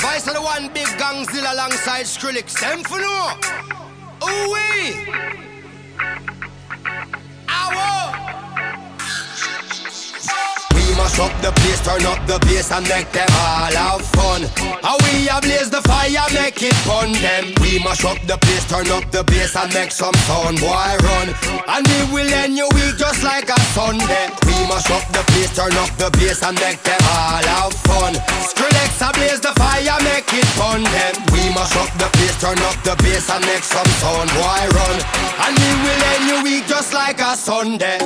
[0.00, 2.58] Vice of the one big gangzilla alongside Skrillex.
[2.58, 3.32] Them for no.
[4.24, 5.06] Ooh wee.
[10.74, 14.42] We mash up the place, turn up the bass and make them all have fun.
[14.82, 17.54] How we ablaze the fire, make it fun them.
[17.60, 18.39] We mash up the place,
[18.70, 21.28] turn up the bass and make some sound, boy run.
[21.66, 24.30] And we will end your week just like a Sunday.
[24.46, 28.14] We mash up the place, turn up the bass and make them all have fun.
[28.46, 31.14] Skrillex ablaze the fire, make it fun them.
[31.34, 34.98] We mash up the place, turn up the bass and make some sound, boy run.
[35.42, 37.98] And we will end your week just like a Sunday.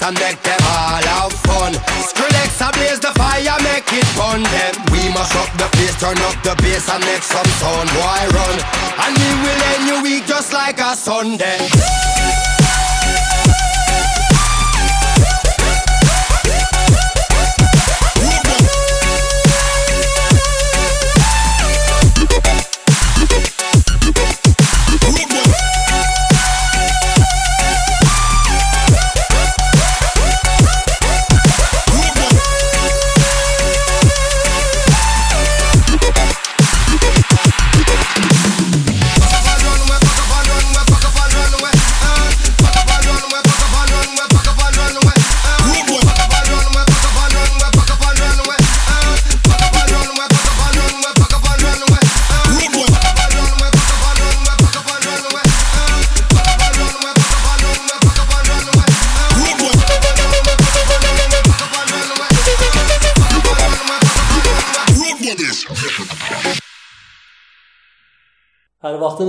[0.00, 0.37] I'm back.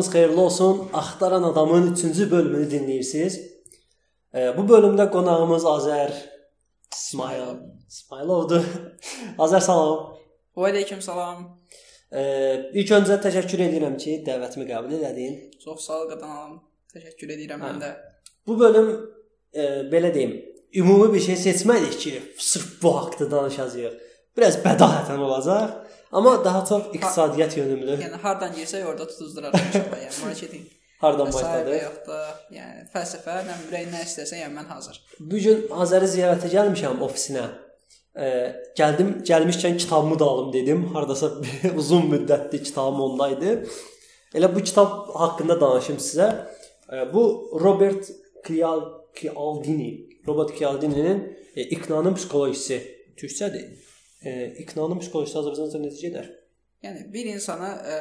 [0.10, 0.90] Vaxtınız xeyirli olsun.
[0.94, 3.40] Axtaran adamın 3-cü bölümünü dinləyirsiniz.
[4.34, 6.12] E, bu bölümdə qonağımız Azər
[6.94, 8.64] İsmail İsmailovdur.
[9.44, 10.16] Azər salam.
[10.58, 11.60] Və aleyküm salam.
[12.12, 12.22] E,
[12.74, 15.38] ilk öncə təşəkkür edirəm ki, dəvətimi qəbul elədin.
[15.64, 16.58] Çox sağ ol qadanalım.
[16.96, 17.94] Təşəkkür edirəm mən də.
[18.48, 18.90] Bu bölüm
[19.54, 19.64] e,
[19.94, 20.34] belə deyim,
[20.74, 24.02] ümumi bir şey seçmədik ki, sırf bu haqqda danışacağıq.
[24.38, 25.78] Biraz bədahətən olacaq,
[26.12, 27.96] amma daha çox iqtisadiyyat yönümlü.
[28.04, 30.04] Yəni hardan girsək orada tutuzdurarıq inşallah.
[30.06, 30.68] Yəni marketinq.
[31.00, 31.76] Hardan başladıq?
[31.84, 32.20] yox da,
[32.52, 34.98] yəni fəlsəfə, nə ürəyin nə istəsən, yəni mən hazır.
[35.20, 37.46] Bu gün Azəri ziyarətə gəlmişəm ofisinə.
[38.20, 38.26] E,
[38.76, 40.86] gəldim, gəlmişkən kitabımı da alım dedim.
[40.94, 41.32] Hardasa
[41.80, 43.54] uzun müddətli kitabım ondaydı.
[44.36, 46.30] Elə bu kitab haqqında danışım sizə.
[46.92, 47.24] E, bu
[47.64, 48.12] Robert
[48.48, 48.82] Cial
[49.22, 52.82] Cialdini, Robert Cialdini'nin e, İqnanın psixologiyası
[53.18, 53.66] türkçədir.
[54.26, 56.30] E, İqnanın psixologiyası Azərbaycanca necə gedər?
[56.84, 57.96] Yəni bir insana ə,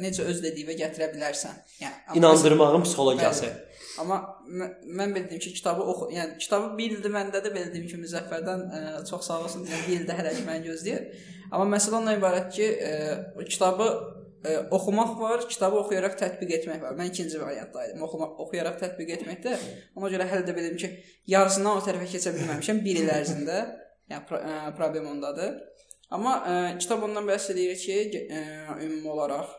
[0.00, 1.56] necə öz dediyinə gətirə bilərsən.
[1.82, 3.48] Yəni İnandırmağın psixologiyası.
[3.48, 3.80] Bəli.
[4.00, 4.18] Amma
[4.48, 8.62] mə- mən bildim ki, kitabı oxu, yəni kitabı bir ildir məndə də bildiyim kimi Müzəffərdən
[8.78, 11.02] ə, çox sağ olsun, yəni bir ildə hələ ki məni gözləyir.
[11.50, 12.68] Amma məsələ ondan ibarət ki,
[13.36, 13.88] o kitabı
[14.44, 16.96] ə, oxumaq var, kitabı oxuyaraq tətbiq etmək var.
[16.96, 18.02] Mən ikinci variantdaydım.
[18.08, 19.56] Oxuma, oxuyaraq tətbiq etməkdə.
[20.00, 20.92] Ona görə hələ də bildim ki,
[21.34, 23.60] yarısından o tərəfə keçə bilməmişəm 1 il ərzində.
[24.08, 25.56] Yəni pro ə, problem ondadır.
[26.14, 28.42] Amma ə, kitab ondan bəhs edir ki, ə,
[28.80, 29.56] ümumi olaraq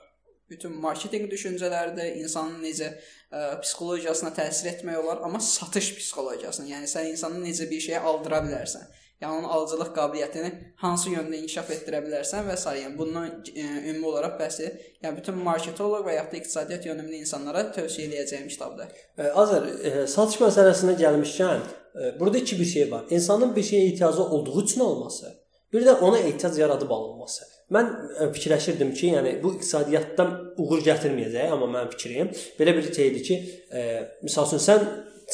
[0.50, 7.12] bütün marketinq düşüncələridir, insanın necə ə, psixologiyasına təsir etmək olar, amma satış psixologiyasına, yəni sən
[7.12, 8.88] insanı necə bir şeyə aldıra bilərsən.
[9.20, 10.50] Yəni onun alıcılıq qabiliyyətini
[10.80, 12.72] hansı yöndə inkişaf etdirə bilərsən və s.
[12.80, 14.86] yəni bundan ə, ümumi olaraq bəhs edir.
[15.04, 18.94] Yəni bütün marketoloq və yaxud da iqtisadiyyat yönümlü insanlara tövsiyə edəcəyim kitabdır.
[19.20, 21.79] E, Azər, e, satış məsələsinə gəlmişkən, e,
[22.20, 23.04] burada iki bir şey var.
[23.10, 25.34] İnsanın bir şeyə ehtiyacı olduğu üçün alması,
[25.74, 27.46] bir də ona ehtiyac yaradıb alınması.
[27.72, 33.24] Mən e, fikirləşirdim ki, yəni bu iqtisadiyyatdan uğur gətirməyəcək, amma mənim fikrim belə bir şeydir
[33.28, 33.38] ki,
[33.72, 33.84] e,
[34.26, 34.86] məsəl üçün sən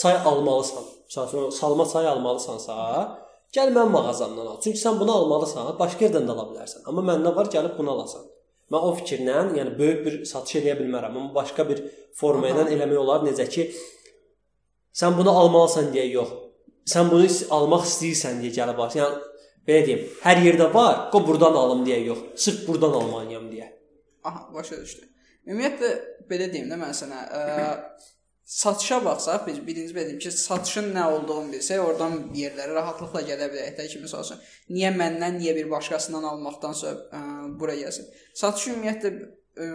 [0.01, 0.89] çay almalısan.
[1.07, 2.75] Məsəl üçün salma çay almalısansa,
[3.55, 4.59] gəl mənim mağazamdan al.
[4.63, 6.83] Çünki sən bunu almalısan, başqa yerdən də ala bilərsən.
[6.91, 8.27] Amma məndə var, gəlib bunu alasan.
[8.73, 11.85] Mən o fikirlə, yəni böyük bir satış eləyə bilmərəm, amma başqa bir
[12.19, 13.69] forma ilə eləmək olar, necə ki,
[14.91, 16.41] sən bunu almalısan deyə yox.
[16.85, 17.25] Sən bunu
[17.57, 18.91] almaq istəyirsən deyə gəlib al.
[18.99, 19.21] Yəni
[19.65, 22.25] belə deyim, hər yerdə var, qoy burdan alım deyə yox.
[22.43, 23.71] Sırf burdan almalıyam deyə.
[24.25, 25.09] Aha, başa düşdüm.
[25.47, 25.89] Ümumiyyətlə
[26.29, 27.41] belə deyim də mən sənə, ə,
[28.45, 33.77] satışa baxsaq, biz birinci deyim ki, satışın nə olduğunu bilsək, oradan yerlərə rahatlıqla gələ bilərik.
[33.79, 34.45] Də ki, məsəl üçün,
[34.77, 37.21] niyə məndən, niyə bir başqasından almaqdansa ə,
[37.59, 38.09] bura gəlsin.
[38.37, 39.13] Satış ümumiyyətlə
[39.65, 39.69] ə,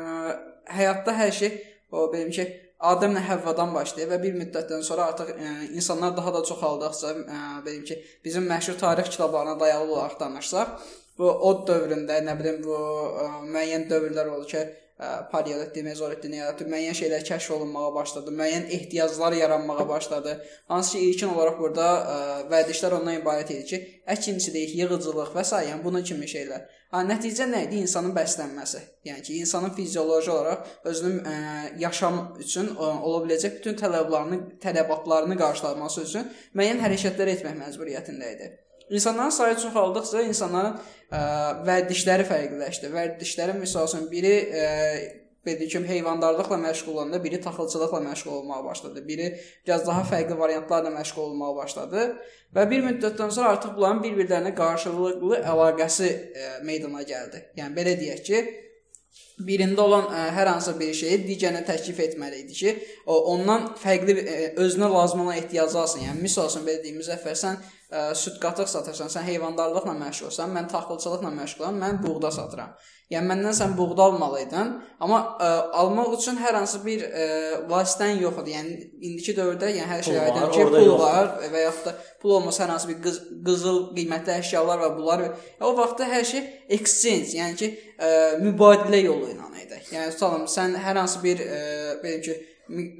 [0.79, 1.57] həyatda hər şey
[1.91, 2.47] o belə ki,
[2.81, 7.83] Adəmlə Həvvadan başlayır və bir müddətdən sonra artıq ə, insanlar daha da çoxaldıqca, ə, belə
[7.85, 10.71] ki, bizim məşhur tarix kitablarına dayalı olaraq danışsaq,
[11.19, 14.65] bu od dövründə, nə bilim, bu ə, müəyyən dövrlər oldu ki,
[14.97, 20.39] ə, paleolit, mezolit yaratdı, müəyyən şeylər kəşf olunmağa başladı, müəyyən ehtiyaclar yaranmağa başladı.
[20.73, 22.19] Hansı ki, ilkin olaraq burada ə,
[22.55, 23.83] vərdişlər ondan ibarət idi ki,
[24.17, 25.67] əkinçilik, yığıcılıq və s.
[25.69, 26.65] yəni bunun kimi şeylər.
[26.91, 27.85] Ha, nəticə nə idi?
[27.85, 28.81] İnsanın bəslənməsi.
[29.07, 31.35] Yəni ki, insanın fizioloji olaraq özünün ə,
[31.79, 36.27] yaşam üçün ə, ola biləcək bütün tələblərini, tələbatlarını qarşılaması üçün
[36.59, 38.51] müəyyən hərəkətlər etmək məcburiyyətində idi.
[38.91, 41.23] İnsanların sayı çoxaldıqca insanların ə,
[41.71, 42.91] vərdişləri fərqliləşdi.
[42.97, 44.67] Vərdişlərin məsəl üçün biri ə,
[45.47, 49.09] belə deyim, heyvandarlıqla məşğul olanda biri taxılçılıqla məşğul olmağa başladı.
[49.09, 52.07] Biri biraz daha fərqli variantlarla məşğul olmağa başladı
[52.57, 57.45] və bir müddətdən sonra artıq bunların bir-birlərinə qarşılıqlı əlaqəsi ə, meydana gəldi.
[57.57, 58.43] Yəni belə deyək ki,
[59.49, 62.77] birində olan ə, hər hansı bir şeyi digərinə təklif etməli idi ki,
[63.07, 66.07] o ondan fərqli ə, özünə lazım olan ehtiyacı alsın.
[66.11, 67.61] Yəni üçün belə deyim, Müzəffər sən
[67.91, 72.77] ə, süd qatıq satırsan, sən heyvandarlıqla məşğulsan, mən taxılçılıqla məşğulam, mən buğda satıram.
[73.11, 74.69] Yəni məndən sən buğda almalıydın,
[75.03, 75.47] amma ə,
[75.81, 77.25] almaq üçün hər hansı bir ə,
[77.71, 78.53] vasitən yox idi.
[78.55, 78.75] Yəni
[79.09, 81.01] indiki dövrdə yəni hər şey aydın ki, pul yoxdur.
[81.03, 83.19] var və yaxud da pul olmasa hər hansı bir qız,
[83.49, 85.31] qızıl qiymətli əşyalar və bunlar e,
[85.67, 86.47] o vaxtda hər şey
[86.79, 88.13] exchange, yəni ki, ə,
[88.45, 89.83] mübadilə yolu ilə idi.
[89.91, 91.61] Yəni tutalım sən hər hansı bir ə,
[92.05, 92.39] belə ki,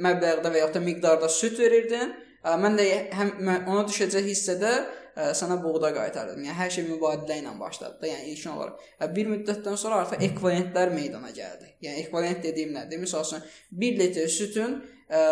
[0.09, 4.75] məbləğdə və yaxud da miqdarda süd verirdin, ə, mən də həm mən ona düşəcək hissədə
[5.17, 6.45] ə, sənə buğda qaytarırdım.
[6.49, 8.87] Yəni hər şey mübadilə ilə başladı da, yəni ilkin olaraq.
[9.01, 11.75] Ə, bir müddətdən sonra artıq ekvivalentlər meydana gəldi.
[11.87, 13.03] Yəni ekvivalent dediyim nədir?
[13.05, 13.45] Məsəl üçün
[13.85, 14.81] 1 litr südün
[15.11, 15.23] ə,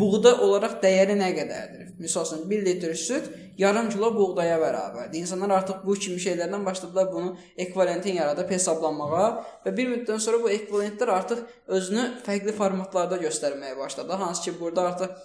[0.00, 1.92] buğda olaraq dəyəri nə qədərdir?
[1.98, 3.28] Məsəl üçün 1 litr süd
[3.58, 5.18] yarım kilo buğdaya bərabərdir.
[5.22, 9.26] İnsanlar artıq bu kimi şeylərdən başladılar bunu ekvivalentin yaradıb hesablanmağa
[9.64, 11.42] və bir müddətdən sonra bu ekvivalentlər artıq
[11.78, 14.12] özünü fərqli formatlarda göstərməyə başladı.
[14.22, 15.16] Hansı ki, burada artıq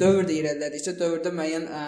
[0.00, 1.84] dövr də irəlilədikcə dövrdə müəyyən ə,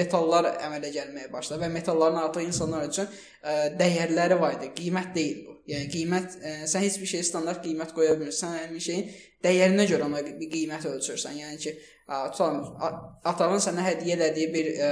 [0.00, 4.70] metallar əmələ gəlməyə başladı və metalların artıq insanlar üçün ə, dəyərləri var idi.
[4.78, 5.59] Qiymət deyil bu.
[5.70, 8.40] Yəni qiymət ə, sən heç bir şey standart qiymət qoya bilmirsən.
[8.40, 9.10] Sən həmin şeyin
[9.44, 11.38] dəyərinə görə ona bir qiymət ölçürsən.
[11.40, 11.72] Yəni ki,
[12.10, 12.94] tutalım a-
[13.30, 14.88] atağın sənə hədiyyə elədiyi bir ə,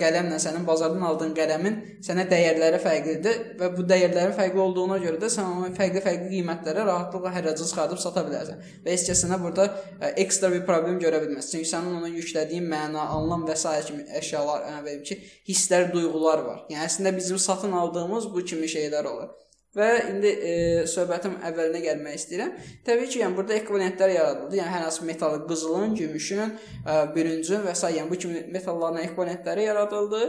[0.00, 5.30] qələmlə sənin bazardan aldığın qələmin sənə dəyərləri fərqlidir və bu dəyərlərin fərqli olduğuna görə də
[5.34, 8.62] sən onu fərqli-fərqli qiymətlərə rahatlıqla həracı çıxardıb sata bilərsən.
[8.86, 11.50] Və heç kəs sənə burada ə, ekstra bir problem görə bilməz.
[11.50, 13.68] Çünki sənin ona yüklədiyin məna, anlam və s.
[13.90, 15.18] kimi əşyalar, yəni ki,
[15.50, 16.66] hisslər, duyğular var.
[16.70, 19.34] Yəni əslində bizim satın aldığımız bu kimi şeylər olur.
[19.72, 20.54] Və indi e,
[20.90, 22.50] söhbətim əvvəlinə gəlmək istəyirəm.
[22.84, 24.58] Təbii ki, yəni burada ekvivalentlər yaradıldı.
[24.58, 26.52] Yəni hər hansı metalı qızılın, gümüşün,
[26.84, 27.88] ə, bürüncün və s.
[27.96, 30.20] yəni bu kimi metalların ekvivalentləri yaradıldı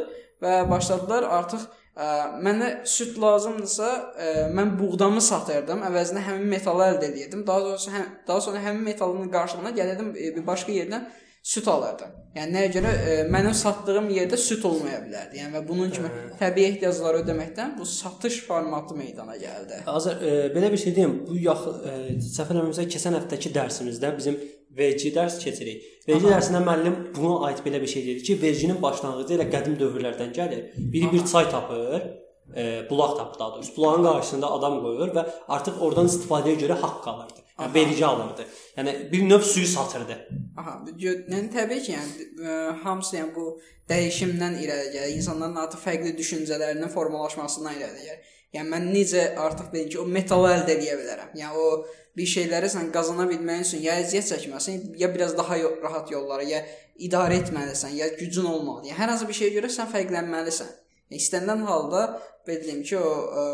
[0.44, 2.08] və başladılar artıq ə,
[2.46, 7.44] mənə süd lazımdırsa, ə, mən buğdamı satırdım, əvəzinə həmin metalı əldə edirdim.
[7.48, 11.04] Daha doğrusu həm, daha sonra həmin metalın qarşılığında gəlirdim e, bir başqa yerdən
[11.44, 12.12] süd alırdım.
[12.34, 15.38] Yəni nəyə görə e, mənim satdığım yerdə süd olmaya bilərdi.
[15.42, 16.10] Yəni və bunun kimi
[16.40, 19.84] təbii ehtiyacları ödəməkdən bu satış formatı meydana gəldi.
[19.92, 24.40] Azər e, belə bir şey deyim, bu yaxın e, səfər əmrimizə keçən həftəki dərsimizdə bizim
[24.78, 25.84] vergi dərs keçirik.
[26.08, 30.34] Vergi dərsində müəllim buna aid belə bir şey dedi ki, verginin başlanğıcı elə qədim dövrlərdən
[30.40, 30.66] gəlir.
[30.96, 32.10] Biri bir çay tapır,
[32.56, 33.76] e, bulaq tapır daha doğrusu.
[33.78, 37.43] Bulağın qarşısında adam qoyur və artıq oradan istifadəyə görə haqq alırdı.
[37.60, 38.46] Yəni vergi alırdı.
[38.78, 40.16] Yəni bir növ suyu satırdı.
[40.58, 43.46] Aha, yəni təbii ki, yəni ə, hamısı yəni bu
[43.90, 45.18] dəyişimdən irəli gəlir.
[45.20, 48.32] İnsanların artıq fərqli düşüncələrinin formalaşmasından irəli gəlir.
[48.58, 51.32] Yəni mən necə artıq deyim ki, o metalı əldə edə bilərəm.
[51.38, 51.70] Yəni o
[52.18, 56.62] bir şeyləri sən qazana bilməyin üçün ya əziyyət çəkməlisən, ya biraz daha rahat yollara, ya
[57.02, 58.92] idarə etməlisən, ya gücün olmalıdır.
[58.92, 60.70] Yəni hər hansı bir şeyə görə sən fərqlənməlisən.
[61.10, 62.04] Yəni, istənilən halda
[62.48, 63.48] belə deyim ki, o ə,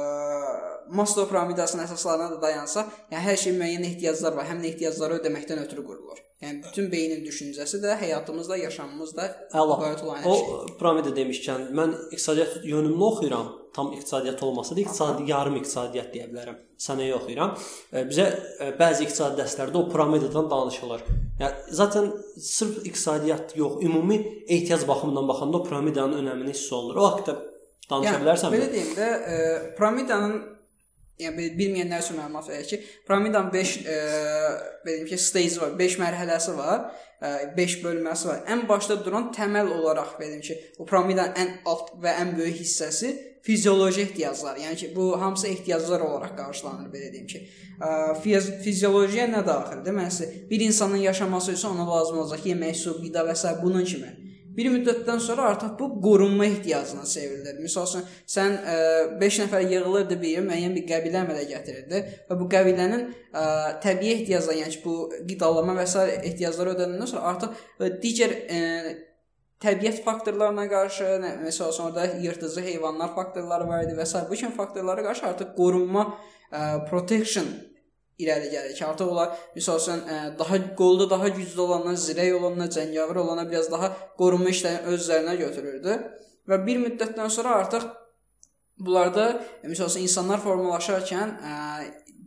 [0.91, 4.47] Maslow piramidasının əsaslarına da dayansaq, yəni hər şey müəyyən ehtiyaclar var.
[4.49, 6.17] Həmin ehtiyacları ödəməkdən ötürü qurulur.
[6.41, 9.75] Yəni bütün beynin düşüncəsi də həyatımızda, yaşamımızda Əla.
[9.77, 10.75] ibarət olan hər O şey.
[10.79, 13.47] piramida demişkən, mən iqtisadiyyat yönümlü oxuyuram.
[13.75, 16.55] Tam iqtisadiyyat olmasa da iqtisadi yarım iqtisadiyyat deyə bilərəm.
[16.85, 17.51] Sənəyə oxuyuram.
[17.93, 18.25] E, Bizə
[18.59, 21.03] e, bəzi iqtisadi dərslərdə o piramidadan danışılır.
[21.39, 22.07] Yəni zaten
[22.41, 24.17] sırf iqtisadiyyat yox, ümumi
[24.47, 26.95] ehtiyac baxımından baxanda o piramidanın önəmini hiss olunur.
[26.95, 27.35] O haqqda
[27.91, 28.55] danışa Yəni, bilərsənmi?
[28.57, 30.39] Belə deyim də, e, piramidanın
[31.19, 33.97] yəni bilməyənlər üçün məlumat verək ki, piramidanın 5 e,
[34.85, 36.85] belə ki, stage var, 5 mərhələsi var,
[37.57, 38.43] 5 bölməsi var.
[38.47, 43.11] Ən başda duran təməl olaraq belə ki, o piramidanın ən alt və ən böyük hissəsi
[43.43, 44.57] fizioloji ehtiyaclar.
[44.63, 47.43] Yəni ki, bu hamısı ehtiyaclar olaraq qarşılanır belə deyim ki.
[47.79, 47.91] Ə,
[48.23, 49.95] fiz fiziologiya nə daxildir?
[49.95, 53.53] Məsələn, bir insanın yaşaması üçün ona lazım olacaq yemək, su, qida və s.
[53.63, 54.28] bunun kimi.
[54.59, 57.59] Bir müddətdən sonra artıq bu qorunma ehtiyacına çevrilir.
[57.63, 58.57] Məsəl üçün sən
[59.21, 63.43] 5 nəfər yığılırdı bir yer, müəyyən bir qəbilə əmələ gətirirdi və bu qəbilənin ə,
[63.85, 64.95] təbii ehtiyacları, yəni ki, bu
[65.29, 66.03] qidalama və s.
[66.31, 68.59] ehtiyacları ödəndikdən sonra artıq ə, digər ə,
[69.63, 74.25] təbiət faktorlarına qarşı, nə- məsəl üçün orada yırtıcı heyvanlar faktorları var idi və s.
[74.29, 76.09] bu kimi faktorlara qarşı artıq qorunma
[76.51, 77.47] ə, protection
[78.19, 78.73] irəli gəlir.
[78.77, 83.49] Ki, artıq onlar misal üçün ə, daha qolda daha güclü olanlar, zirək olanlar, cəngavər olanlar
[83.51, 85.97] biraz daha qorunma işlərini öz üzərinə götürürdü.
[86.49, 87.87] Və bir müddətdən sonra artıq
[88.79, 89.31] bunlarda
[89.63, 91.55] misal üçün insanlar formalaşarkən ə,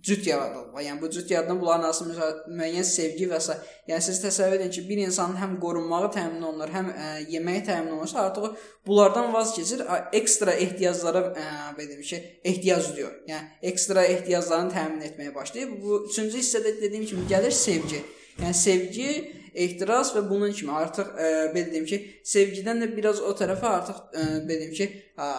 [0.03, 0.83] cüt yaradılır.
[0.83, 3.57] Yəni bu cüt yaradan bunların arasında müəyyən sevgi və s.
[3.89, 7.93] Yəni siz təsəvvür edin ki, bir insanın həm qorunmağı təmin olunur, həm ə, yeməyi təmin
[7.95, 8.57] olunursa, artıq
[8.87, 11.45] bunlardan vaz keçir, ekstra ehtiyaclara ə,
[11.79, 13.13] belə deyim ki, ehtiyac duyur.
[13.31, 15.77] Yəni ekstra ehtiyaclarını təmin etməyə başlayır.
[15.85, 18.03] Bu üçüncü hissədə dediyim kimi gəlir sevgi.
[18.41, 19.11] Yəni sevgi,
[19.55, 24.03] ehtiras və bunun kimi artıq ə, belə deyim ki, sevgidən də biraz o tərəfə artıq
[24.03, 25.31] ə, belə deyim ki, ə,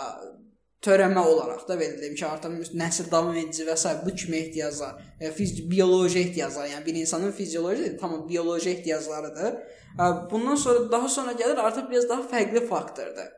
[0.83, 3.93] törəmə olaraq da belə deyim ki, artıq nəsil davam edici və s.
[4.05, 9.53] bu kimi ehtiyaclar, e, fizi bioloji ehtiyaclar, yəni bir insanın fizioloji tamam bioloji ehtiyaclarıdır.
[9.53, 13.29] E, Bundan sonra daha sonra gəlir artıq biraz daha fərqli faktordur.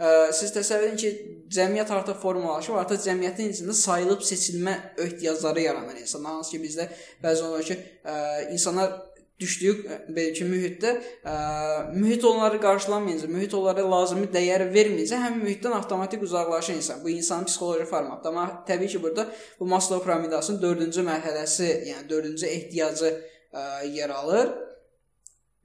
[0.00, 1.12] E, Siz təsəvvür edin ki,
[1.58, 6.40] cəmiyyət artıq formalaşıb, artıq cəmiyyətin içində sayılıb seçilmə ehtiyacları yaranır insanlar.
[6.40, 6.88] Hansı ki bizdə
[7.22, 7.76] bəzən olur ki,
[8.52, 8.96] insanlar
[9.40, 9.74] düşdüyü
[10.16, 10.92] belə ki, mühitdə
[11.28, 11.34] ə,
[11.92, 17.02] mühit onları qarşılamayınca, mühit onlara lazımi dəyər verməyəcək, həmin mühitdən avtomatik uzaqlaşır insan.
[17.04, 18.28] Bu insanın psixoloji formatı.
[18.28, 19.28] Amma təbii ki, burada
[19.60, 23.12] bu Maslow piramidasının 4-cü mərhələsi, yəni 4-cü ehtiyacı
[23.52, 24.54] ə, yer alır.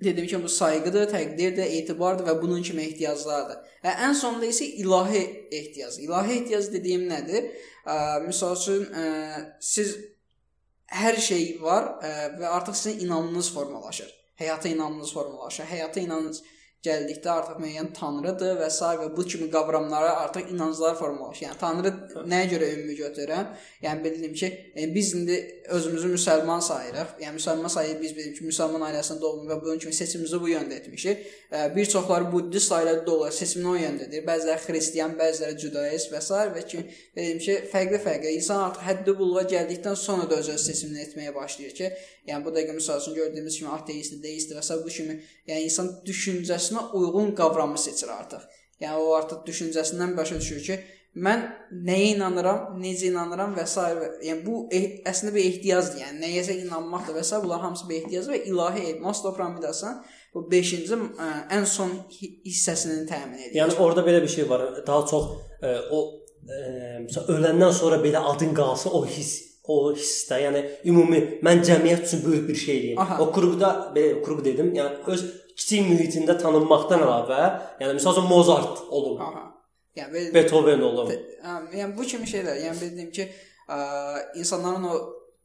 [0.04, 3.60] Dedim ki, bu sayğıdır, təqdirdir, etibardır və bunun kimi ehtiyaclardır.
[3.86, 6.00] Və ən sonda isə ilahi ehtiyac.
[6.02, 7.52] İlahi ehtiyac dediyim nədir?
[8.26, 9.06] Məsəl üçün, ə,
[9.62, 9.94] siz
[10.92, 14.10] hər şey var ə, və artıq sizin inamınız formalaşır.
[14.42, 15.66] Həyata inamınız formalaşır.
[15.70, 16.42] Həyata inanc
[16.86, 18.82] gəldikdə artıq müəyyən tanrıdır və s.
[19.02, 21.44] və bu kimi qavramlara artıq inanclar formalaşır.
[21.46, 21.92] Yəni tanrı
[22.32, 23.52] nəyə görə ümumi götürürəm?
[23.84, 25.38] Yəni bildim ki, e, biz indi
[25.78, 27.12] özümüzü müsəlman sayırıq.
[27.22, 30.80] Yəni müsəlman sayırıq biz bildik ki, müsəlman ailəsində doğulmuş və bunun kimi seçimimizi bu yöndə
[30.80, 31.28] etmişik.
[31.52, 34.26] E, bir çoxları buddist ailədə doğulur, seçimini o yöndədir.
[34.26, 36.42] Bəziləri xristian, bəziləri judaist və s.
[36.58, 36.84] və ki,
[37.16, 41.78] dedim ki, fərqli-fərqli insan artıq həddi buluğa gəldikdən sonra da öz öz seçimini etməyə başlayır
[41.78, 41.94] ki,
[42.30, 44.78] yəni bu dəqiqə məsəl üçün gördüyümüz kimi ateist, deist və s.
[44.84, 45.90] bu kimi, yəni insan
[46.72, 48.42] düşüncəsinə uyğun qavramı seçir artıq.
[48.82, 50.78] Yəni o artıq düşüncəsindən başa düşür ki,
[51.16, 51.44] mən
[51.86, 53.82] nəyə inanıram, necə inanıram və s.
[54.24, 56.00] Yəni bu eh əslində bir ehtiyacdır.
[56.02, 57.36] Yəni nəyəsə inanmaqdır və s.
[57.44, 60.02] bunlar hamısı bir ehtiyac və ilahi Maslow piramidasının
[60.34, 60.98] bu 5-ci
[61.52, 63.56] ən son hi- hissəsini təmin edir.
[63.60, 64.86] Yəni orada belə bir şey var.
[64.88, 65.24] Daha çox
[65.62, 66.00] e, o
[67.06, 72.24] məsələn öləndən sonra belə adın qalsa o hiss o hissdə, yəni ümumi mən cəmiyyət üçün
[72.26, 73.02] böyük bir şey eləyim.
[73.04, 73.20] Aha.
[73.24, 75.26] O kruqda belə kruq dedim, yəni öz
[75.62, 77.42] kiçik mühitində tanınmaqdan əlavə,
[77.82, 79.48] yəni məsəl üçün Mozart olub, Aha.
[79.98, 81.10] Yəni belə Beethoven olub.
[81.12, 83.26] Hə, yəni bu kimi şeylər, yəni bildim ki,
[83.68, 83.80] ə,
[84.40, 84.94] insanların o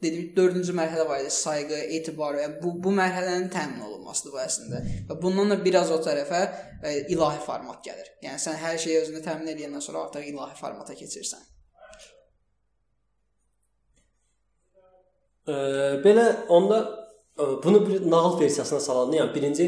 [0.02, 4.82] dediyim 4-cü mərhələ var idi, sayğı, etibar, yəni bu bu mərhələnin təmin olunmasıdır bu əslində.
[5.08, 8.12] Və bundan da biraz o tərəfə ə, ilahi format gəlir.
[8.23, 11.42] Yəni sən hər şeyi özünə təmin edəndən sonra artıq ilahi formata keçirsən.
[15.46, 15.54] E,
[16.06, 16.80] belə onda
[17.38, 19.66] e, bunu bir nağıl versiyasına salanda, yəni birinci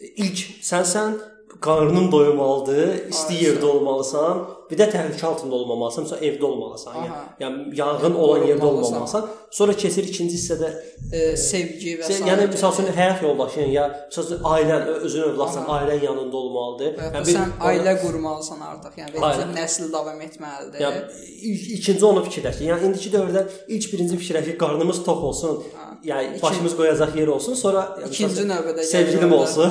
[0.00, 1.16] ilk sən sən
[1.64, 6.92] qarnın doymalıdır, isti yerdə olmalısan, bir də təhlükə altında olmamalısan, məsələn evdə olmalısan.
[7.00, 7.18] Aha.
[7.40, 9.28] Yəni, yəni yanğın olan yerdə olmamalısan.
[9.50, 10.70] Sonra keçir ikinci hissədə
[11.12, 12.24] E, sevgi və sair.
[12.30, 16.96] yəni məsəl üçün həyat yoldaşın ya məsəl üçün ailən, özün övladsan, ailən yanında olmalıdır.
[16.98, 18.92] Və Yəni bir- sən ailə qurmalısan artıq.
[19.02, 20.80] Yəni belə nəsil davam etməlidir.
[20.84, 21.00] Yəni
[21.78, 22.64] ikinci onu fikirləşir.
[22.72, 25.62] Yəni indiki dövrdə ilk birinci fikirləşir qarnımız tox olsun.
[26.04, 29.70] Yəni İkinci- başımız qoyacaq yer olsun, sonra yəni, İkinci növbədə sevgilim olsun.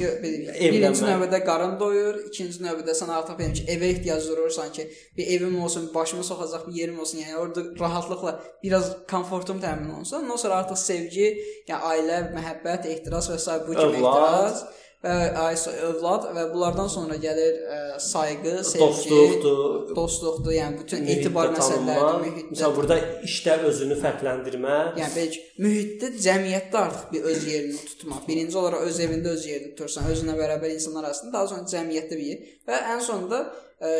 [0.00, 0.14] Yox,
[0.74, 5.30] birinci növbədə qarın doyur, ikinci növbədə sən artıq benim ki, evə ehtiyac duyursan ki, bir
[5.36, 10.24] evim olsun, başımı soxacaq bir yerim olsun, yəni orada rahatlıqla biraz komfortum təmin olunsun.
[10.24, 11.30] Ondan sonra artıq sevgi,
[11.68, 13.62] yəni ailə, məhəbbət, ehtiras və s.
[13.68, 14.64] bu kimi ehtiras
[15.00, 21.54] və ailə övlad və bunlardan sonra gəlir ə, sayğı, sevgi, Dostluqdur, dostluqdur, yəni bütün etibar
[21.54, 24.76] məsələləri, mühitdə Məsələn burada işdə özünü fərqləndirmə.
[25.00, 28.28] Yəni belki mühitdə, cəmiyyətdə artıq bir öz yerini tutmaq.
[28.28, 32.30] Birinci olaraq öz evində öz yerini tutursan, özünlə bərabər insanlar arasında, daha sonra cəmiyyətdə bir
[32.34, 33.40] yer və ən sonunda
[33.80, 33.90] e,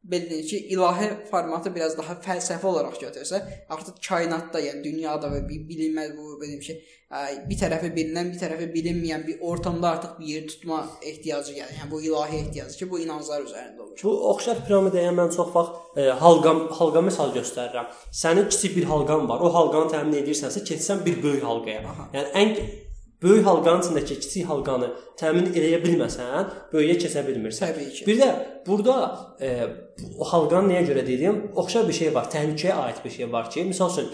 [0.00, 5.42] belə deyək ki, ilahi formatı biraz daha fəlsəfi olaraq götürsə, artıq kainatda, yəni dünyada və
[5.48, 6.78] bir bilinməz bu belə bir şey,
[7.50, 11.76] bir tərəfi bilinən, bir tərəfi bilinməyən bir ortamda artıq bir yer tutma ehtiyacı gəlir.
[11.82, 13.96] Yəni bu ilahi ehtiyacı ki, bu inanclar üzərində olur.
[14.02, 17.92] Bu oxşar piramidaya mən çox vaxt e, halqam halqa misal göstərirəm.
[18.24, 19.44] Sənin kiçik bir halqan var.
[19.44, 21.84] O halqanı təmin edirsənsə, keçsən bir böyük halqaya.
[22.16, 22.56] Yəni ən
[23.22, 24.88] böyük halqanın içindəki kiçik halqanı
[25.20, 27.72] təmin edə bilməsən, böyüyə keçə bilmirsən.
[27.72, 28.06] Təbii ki.
[28.08, 28.28] Bir də
[28.66, 28.96] burada
[29.40, 29.50] e,
[30.18, 31.42] o halqanı nəyə görə dedim?
[31.54, 34.08] Oxşar bir şey var, təhlükəyə aid bir şey var ki, məsəl üçün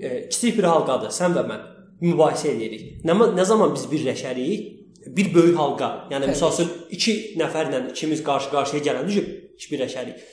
[0.00, 1.68] e, kiçik bir halqadır, sən və mən
[2.00, 3.04] mübahisə edirik.
[3.04, 4.72] Nə, nə zaman biz birləşərik?
[5.16, 9.26] Bir böyük halqa, yəni məsəl üçün iki nəfərlə ikimiz qarşı-qarşıya gələndə
[9.70, 10.24] birləşərik.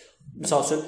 [0.42, 0.86] Məsəl üçün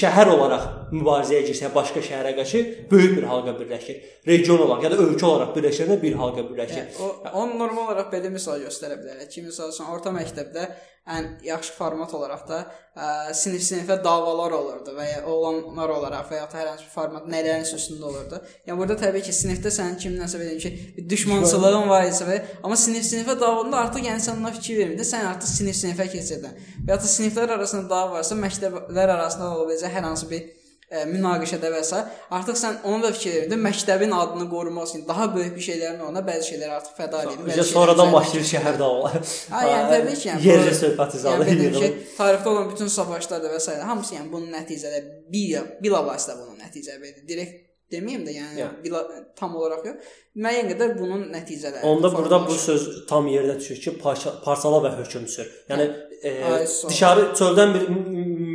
[0.00, 4.02] şəhər olaraq mübarizəyə girsək, başqa şəhərə qarşı böyük bir halqa birləşir.
[4.28, 6.84] Region olaraq ya da ölkə olaraq birləşəndə bir halqa birləşir.
[6.84, 10.68] Yəni, o on normal olaraq belə misal göstərə bilərik ki, məsəl üçün orta məktəbdə
[11.08, 12.58] ən yaxşı format olaraq da
[12.92, 17.64] ə, sinif-sinifə davalar olurdu və ya oğlanlar olaraq və ya hər hansı bir format nələrin
[17.64, 18.40] üstündə olurdu.
[18.68, 22.76] Yəni burada təbii ki, sinifdə sənin kimdənsə belə ki, bir düşmançılığın var isə və amma
[22.76, 26.60] sinif-sinifə davada artıq yəni sən ona fikir vermirdə, sən artıq sinif-sinifə keçirdin.
[26.84, 30.44] Və ya da siniflər arasında dava varsa, məktəblər arasında ola biləcək hər hansı bir
[30.90, 32.00] ə, münaqişədə və s.
[32.38, 33.60] artıq sən onu da fikir verirdin.
[33.66, 37.44] Məktəbin adını qorumaq üçün daha böyük bir şeylərin ona bəzi şeylər artıq fəda edib.
[37.50, 39.16] Bizə sonradan başlayır şəhərdə olar.
[39.52, 43.54] Ha, yəni təbii ki, yəni yerli bu- söhbətizanı yəni, ki, tarixdə olan bütün savaşlar da
[43.54, 43.78] və s.
[43.92, 47.24] hamısı yəni bunun nəticədə bir bilavasitə bunun nəticə verir.
[47.28, 48.82] Direkt deməyim də, yəni Yəni.
[48.84, 48.98] bila,
[49.36, 50.08] tam olaraq yox.
[50.36, 51.80] Müəyyən qədər bunun nəticələri.
[51.88, 55.48] Onda burada bu söz tam yerdə düşür ki, parça, parçala və hökm sür.
[55.70, 55.86] Yəni
[56.22, 56.88] e, Ay, ol.
[56.90, 57.86] dışarı çöldən bir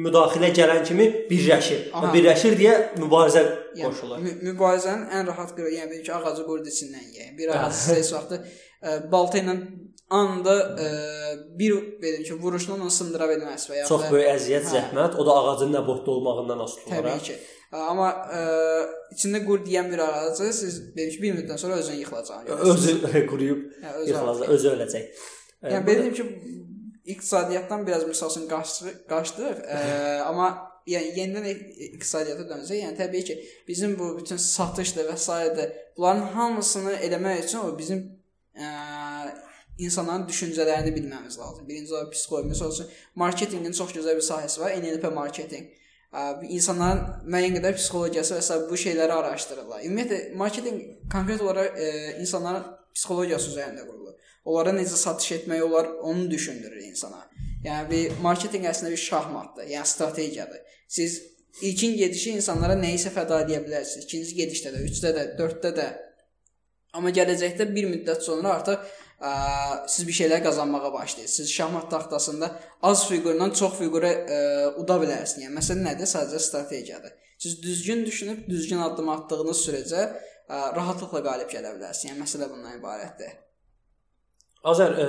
[0.05, 1.87] müdaxilə gələn kimi birləşir.
[1.93, 2.11] Aha.
[2.15, 4.19] Birləşir deyə mübarizə Yəni, qoşulur.
[4.21, 7.31] mü mübarizənin ən rahat qırı, yəni ki, ağacı qurdu içindən yeyək.
[7.39, 9.55] Bir ağac ses vaxtı ə, balta ilə
[10.13, 10.89] anda ə,
[11.59, 14.73] bir belə ki, vuruşla onu sındıra bilməz və ya Çox böyük əziyyət, Hə.
[14.77, 17.23] zəhmət, o da ağacın nə boyda olmağından asılı Təbii olaraq.
[17.29, 17.37] ki.
[17.73, 18.41] Amma ə,
[19.15, 23.03] içində qurd deyən bir ağacı siz belə ki, bir müddətdən sonra özün görürsünüz.
[23.03, 25.23] Özü quruyub Yəni, yıxılacaq, özü öləcək.
[25.63, 26.27] E, Yəni belə deyim ki,
[27.05, 29.79] iqtisadiyyatdan biraz misalsın qaçdı, qaçdıq, ə,
[30.27, 30.49] amma
[30.87, 31.47] yəni yenidən
[31.91, 33.37] iqtisadiyyata dönsək, yəni təbii ki,
[33.67, 35.69] bizim bu bütün satışdır və s.
[35.97, 38.03] bunların hamısını eləmək üçün o bizim
[38.55, 38.67] ə,
[39.77, 41.69] insanların düşüncələrini bilməmiz lazımdır.
[41.69, 45.71] Birinci olaraq psixoloji, məsəl üçün marketinqin çox gözəl bir sahəsi var, NLP marketinq.
[46.13, 48.59] Ə, insanların müəyyən qədər psixologiyası və s.
[48.69, 49.83] bu şeyləri araşdırırlar.
[49.87, 54.13] Ümumiyyətlə marketinq konkret olaraq ə, insanların psixologiyası üzərində qurulur.
[54.45, 57.21] Onlara necə satış etmək olar, onu düşündürür insana.
[57.63, 60.79] Yəni bir marketinq əslində bir şahmatdır, yəni strategiyadır.
[60.87, 61.21] Siz
[61.61, 64.07] ilkin gedişi insanlara nəyisə fəda edə bilərsiniz.
[64.09, 65.87] İkinci gedişdə də, üçdə də, dörddə də.
[66.93, 69.31] Amma gələcəkdə bir müddət sonra artıq ə,
[69.89, 71.49] siz bir şeylər qazanmağa başlayırsınız.
[71.49, 72.51] Şahmat taxtasında
[72.89, 74.41] az fiqurdan çox fiqura ə,
[74.83, 75.47] uda bilərsiniz.
[75.47, 76.09] Yəni məsələ nədir?
[76.09, 77.15] Sadəcə strategiyadır.
[77.39, 82.11] Siz düzgün düşünüb düzgün addım atdığınız sürəcə ə, rahatlıqla qalib gələ bilərsiniz.
[82.11, 83.39] Yəni məsələ bundan ibarətdir.
[84.63, 85.07] Azər, e,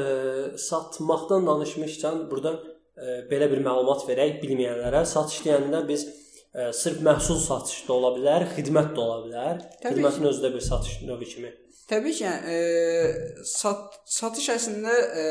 [0.59, 2.57] satmaqdan danışmışsan, burada
[2.99, 5.05] e, belə bir məlumat verək bilməyənlərə.
[5.07, 9.61] Satış deyəndə biz e, sırf məhsul satışı da ola bilər, xidmət də ola bilər.
[9.85, 11.53] Təbii Xidmətin özü də bir satış növü kimi.
[11.87, 15.27] Təbii ki, yəni, e, sat, satış əslində e,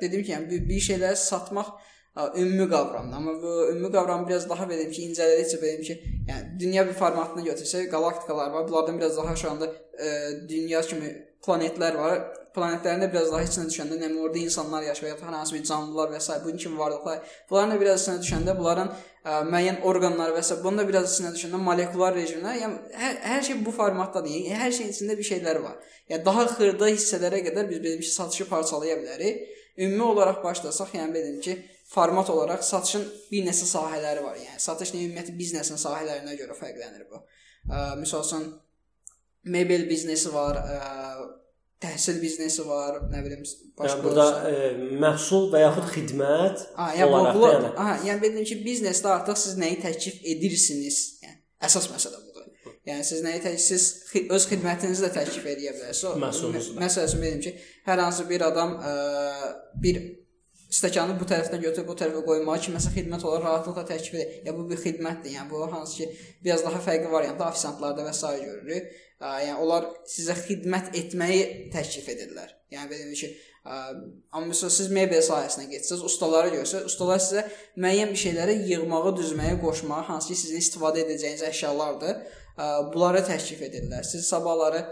[0.00, 3.20] dediyim ki, yəni bir, bir şeyləri satmaq ə, ümumi qavramdır.
[3.20, 5.98] Amma bu ümumi qavramı biraz daha deyim ki, incələdikcə deyim ki,
[6.32, 8.66] yəni dünya bir formatını götürsək, qalaktikalar var.
[8.68, 9.70] Bunlardan biraz daha aşağıda
[10.48, 11.12] dünya kimi
[11.44, 12.18] planetlər var.
[12.54, 16.20] Planetlərin də biraz daha içinə düşəndə, nə orada insanlar yaşayır, hər hansı bir canlılar və
[16.22, 16.36] s.
[16.44, 17.32] bunun kimi varlıqlar.
[17.50, 20.60] Bunların da biraz içinə düşəndə bunların ə, müəyyən orqanlar və s.
[20.62, 24.36] bunun da biraz içinə düşəndə molekulyar rejimlər, yəni hər, hər şey bu formatdadır.
[24.36, 25.74] Yəni hər şeyin içində bir şeylər var.
[26.12, 29.42] Yəni daha xırda hissələrə qədər biz belə bir şey satışı parçalaya bilərik.
[29.78, 31.54] ümumi olaraq başlasaq, yəni belə ki,
[31.90, 34.36] format olaraq satışın bir neçə sahələri var.
[34.38, 37.22] Yəni satışla ümumiyyətlə biznesin sahələrinə görə fərqlənir bu.
[37.66, 38.46] Ə, Məsəl üçün
[39.44, 40.78] mebel biznesi var, ə,
[41.84, 43.42] təhsil biznesi var, nə bilim,
[43.78, 44.46] başqa Yəni burada olsun.
[44.48, 49.12] e, məhsul və yaxud xidmət Ha, yəni olaraq bu, yəni aha, yəni bildim ki, biznesdə
[49.18, 51.00] artıq siz nəyi təklif edirsiniz?
[51.26, 52.48] Yəni əsas məsələ budur.
[52.88, 53.84] Yəni siz nəyi təklif siz
[54.24, 56.72] öz xidmətinizi də təklif edə bilərsiniz.
[56.80, 57.54] Məsəl üçün dedim ki,
[57.88, 58.92] hər hansı bir adam ə,
[59.84, 60.00] bir
[60.74, 64.40] stəkanı bu tərəfdən götürüb bu tərəfə qoymağı kiməsə xidmət olaraq rahatlıqla təklif edir.
[64.48, 65.36] Ya bu bir xidmətdir.
[65.36, 66.08] Yəni bu hansı ki,
[66.44, 68.32] biraz daha fərqli variantda ofisantlarda və s.
[68.42, 68.88] görürük.
[69.24, 72.50] Yəni onlar sizə xidmət etməyi təklif edirlər.
[72.74, 73.30] Yəni belə ki,
[73.64, 77.46] amma məsələn siz mebel sahəsinə getsəz, ustaları görsəz, ustalar sizə
[77.80, 82.20] müəyyən bir şeyləri yığmağı, düzməyə, qoşmağı, hansı ki sizin istifadə edəcəyiniz əşyalardır.
[82.92, 84.04] Bunları təklif edirlər.
[84.04, 84.84] Siz sabahları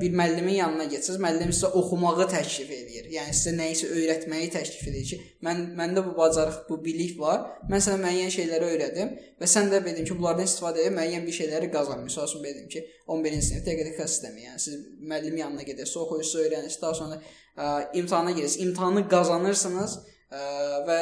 [0.00, 3.08] bir müəllimin yanına getsəz, müəllim sizə oxumağı təklif edir.
[3.14, 7.44] Yəni sizə nə isə öyrətməyi təklif edir ki, mən məndə bu bacarıq, bu bilik var.
[7.70, 11.38] Mən sənə müəyyən şeyləri öyrədim və sən də bildim ki, bunlardan istifadə edib müəyyən bir
[11.40, 12.04] şeyləri qazan.
[12.06, 16.82] Məsəl üçün bildim ki, 11-ci sinif təqdiqat sistemi, yəni siz müəllim yanına gedərsiniz, oxuyursunuz, öyrənirsiniz,
[16.82, 18.66] daha sonra ə, imtahana girirsiniz.
[18.66, 19.98] İmtahanı qazanırsınız
[20.30, 20.44] ə,
[20.88, 21.00] və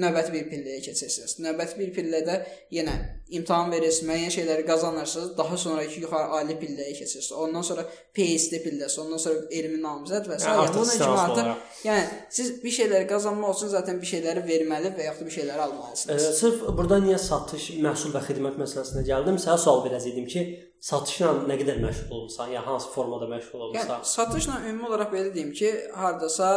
[0.00, 1.38] növbəti bir pilləyə keçirsiniz.
[1.44, 2.40] Növbəti bir pillədə
[2.74, 2.96] yenə
[3.38, 7.32] imtahan verirsiniz, müəyyən şeyləri qazanırsınız, daha sonrakı yuxarı ali pilləyə keçirsiniz.
[7.32, 7.84] Ondan sonra
[8.16, 10.46] PhD pilləsi, ondan sonra elmi namizəd və s.
[10.46, 12.04] Yəni Yəni, artıq bunun kimi artıq yəni
[12.38, 15.66] siz bir şeyləri qazanmaq üçün zaten bir şeyləri verməli və yaxud da bir şeyləri E,
[15.68, 16.28] almalısınız.
[16.40, 19.38] sırf burada niyə satış, məhsul və xidmət məsələsinə gəldim?
[19.46, 20.44] Sənə sual verəcəydim ki,
[20.90, 24.02] satışla nə qədər məşğul olmusan, ya hansı formada məşğul Yəni olmusan?
[24.02, 26.48] satışla ümumi olaraq belə deyim ki, hardasa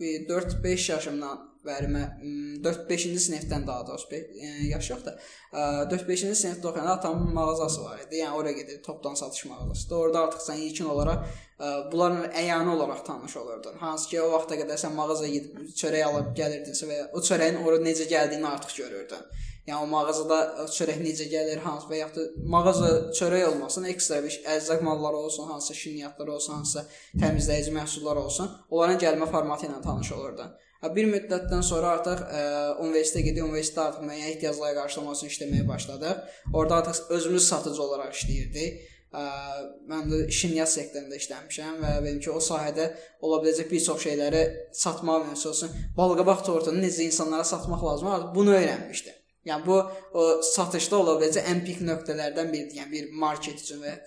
[0.00, 4.26] bir 4-5 yaşımdan mən 4-5-ci sinifdən daha doğrusu be-
[4.70, 5.14] yaş yox da
[5.92, 8.20] 4-5-ci sinifdə oxuyanda atamın mağazası var idi.
[8.22, 9.96] Yəni ora gedir, topdan satış mağazası.
[9.96, 11.24] Orada artıq sən ilkin olaraq
[11.60, 13.78] ə, bunlarla əyani olaraq tanış olurdun.
[13.80, 17.62] Hansı ki, o vaxta qədər sən mağazaya gedib çörək alıb gəlirdinsə və ya o çörəyin
[17.64, 19.24] ora necə gəldiyini artıq görürdün.
[19.64, 24.34] Yəni o mağazada çörək necə gəlir, hansı və yaxud da mağaza çörək olmasın, ekstra bir
[24.56, 26.84] ərzaq malları olsun, hansısa şirniyyatlar olsun, hansısa
[27.22, 30.52] təmizləyici məhsullar olsun, onların gəlmə formatı ilə tanış olurdun.
[30.92, 32.40] Bir müddətdən sonra artıq ə,
[32.84, 36.34] universitetə gedib, universitetdə artıq müəyyən ehtiyacları qarşılamaq üçün işləməyə başladıq.
[36.52, 38.82] Orada artıq özümüz satıcı olaraq işləyirdik.
[39.14, 39.24] Ə,
[39.88, 42.90] Mən də şirniyyat sektorunda işləmişəm və benim ki o sahədə
[43.24, 44.44] ola biləcək bir çox şeyləri
[44.84, 45.76] satmaq mümkün olsun.
[45.96, 49.20] Balqabaq tortunu necə insanlara satmaq lazım, artıq bunu öyrənmişdim.
[49.44, 49.76] Yəni bu
[50.16, 52.80] o satışda ola biləcək ən pik nöqtələrdən biridir.
[52.80, 53.98] Yəni bir market üçün və.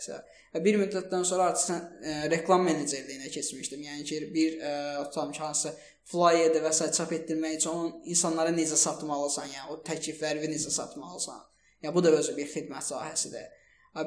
[0.53, 3.83] Və bir müddətdən sonra artıq sən ə, reklam menecerliyinə keçmişdim.
[3.85, 4.71] Yəni ki bir ə,
[5.11, 5.75] tutam ki hansısa
[6.11, 6.87] flyerdə və s.
[6.95, 11.41] çap etdirmək üçün onun insanlara necə satmalısan, yəni o təklifləri necə satmalısan.
[11.83, 13.49] Yəni bu da özü bir xidmət sahəsidir.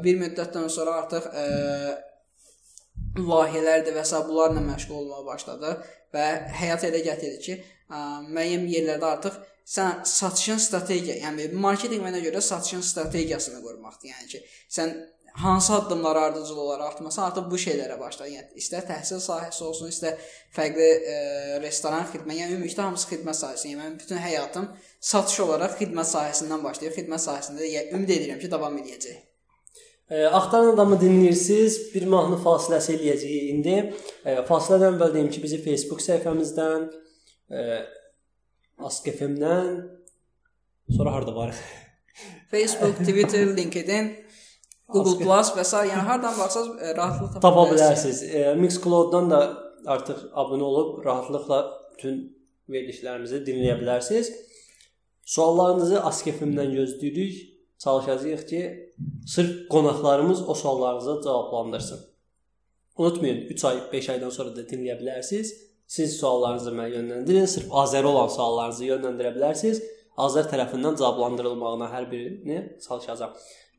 [0.05, 1.45] Bir müddətdən sonra artıq ə,
[3.19, 4.23] layihələrdir və s.
[4.29, 5.77] bunlarla məşğul olmağa başladı
[6.15, 6.27] və
[6.63, 7.57] həyat elə gətirdi ki,
[7.91, 9.39] ə, müəyyən yerlərdə artıq
[9.71, 14.15] sən satışın strategiya, yəni marketinq mənə görə satışın strategiyasını qurmaqdır.
[14.15, 14.41] Yəni ki,
[14.73, 14.97] sən
[15.33, 18.27] hansı addımları ardıcıl olaraq atmasan, artıq bu şeylərə başla.
[18.29, 20.19] Yəni istər təhsil sahəsi olsun, istər
[20.57, 21.17] fərqli e,
[21.63, 23.71] restoran xidmət, yəni ümumilikdə hamısı xidmət sahəsi.
[23.71, 24.69] Yəni mənim bütün həyatım
[25.13, 26.97] satış olaraq xidmət sahəsindən başlayıb.
[26.99, 29.21] Xidmət sahəsində də yəni, ümid edirəm ki, davam edəcək.
[30.11, 31.79] E, Axtaran adamı dinləyirsiniz.
[31.95, 33.79] Bir mahnı fasiləsi eləyəcəyik indi.
[34.25, 36.91] E, fasilədən əvvəl deyim ki, bizi Facebook səhifəmizdən,
[37.51, 37.65] e,
[38.81, 39.75] Ask FM-dən
[40.97, 41.55] sonra harda var?
[42.51, 44.17] Facebook, Twitter, LinkedIn,
[44.93, 45.83] Google Plus və s.
[45.91, 48.23] yəni hardan baxsaz e, rahatlıqla tapa bilərsiniz.
[48.25, 49.41] E, Mixcloud-dan da
[49.95, 51.61] artıq abunə olub rahatlıqla
[51.95, 52.21] bütün
[52.71, 54.31] verilişlərimizi dinləyə bilərsiniz.
[55.35, 57.47] Suallarınızı Ask FM-dən gözləyirik.
[57.81, 58.93] Çalışacağıq ki,
[59.27, 62.01] sırf qonaqlarımız o suallarınızı cavablandırsın.
[62.97, 65.55] Unutmayın, 3 ay, 5 aydan sonra da dinləyə bilərsiniz.
[65.87, 67.47] Siz suallarınızı mənə yönləndirin.
[67.49, 69.81] Sırf Azəri olan suallarınızı yönləndirə bilərsiniz.
[70.21, 73.33] Azər tərəfindən cavablandırılmağına hər birini çalışacağam.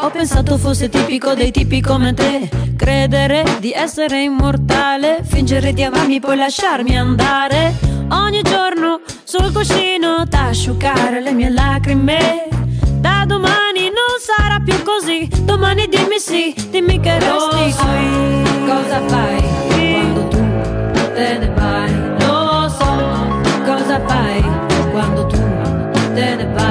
[0.00, 2.48] Ho pensato fosse tipico dei tipi come te.
[2.76, 7.74] Credere di essere immortale Fingere di amarmi poi lasciarmi andare.
[8.10, 12.48] Ogni giorno sul cuscino T'asciugare le mie lacrime.
[13.00, 15.28] Da domani non sarà più così.
[15.42, 17.86] Domani dimmi sì, dimmi che Lo resti so
[18.66, 19.42] Cosa fai
[19.92, 21.92] quando tu te ne vai.
[22.20, 22.86] Lo so
[23.64, 24.42] cosa fai
[24.92, 25.38] quando tu
[26.14, 26.67] te ne vai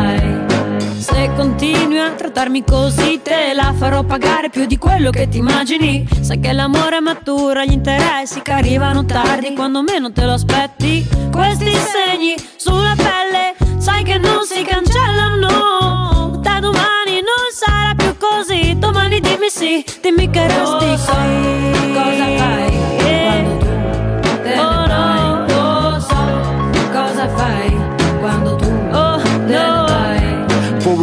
[2.37, 6.07] trattarmi così te la farò pagare più di quello che ti immagini.
[6.21, 11.07] Sai che l'amore matura, gli interessi che arrivano tardi Quando meno te lo aspetti.
[11.31, 16.37] Questi segni sulla pelle Sai che non si cancellano.
[16.41, 21.93] Da domani non sarà più così Domani dimmi sì, dimmi che resti qui.
[21.93, 23.06] Cosa fai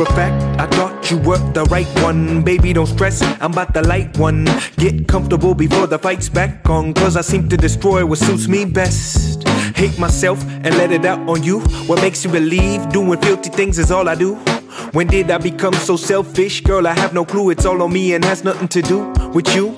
[0.06, 2.42] Fact, I thought you were the right one.
[2.42, 4.46] Baby, don't stress, I'm about the light one.
[4.76, 6.94] Get comfortable before the fight's back on.
[6.94, 9.46] Cause I seem to destroy what suits me best.
[9.76, 11.60] Hate myself and let it out on you.
[11.86, 14.38] What makes you believe doing filthy things is all I do?
[14.92, 16.60] When did I become so selfish?
[16.60, 17.50] Girl, I have no clue.
[17.50, 19.74] It's all on me and has nothing to do with you.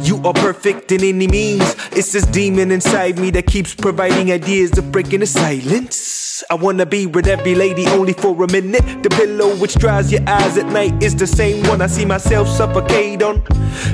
[0.00, 1.74] You are perfect in any means.
[1.92, 6.42] It's this demon inside me that keeps providing ideas of breaking the silence.
[6.50, 9.02] I wanna be with every lady only for a minute.
[9.02, 12.48] The pillow which dries your eyes at night is the same one I see myself
[12.48, 13.42] suffocate on.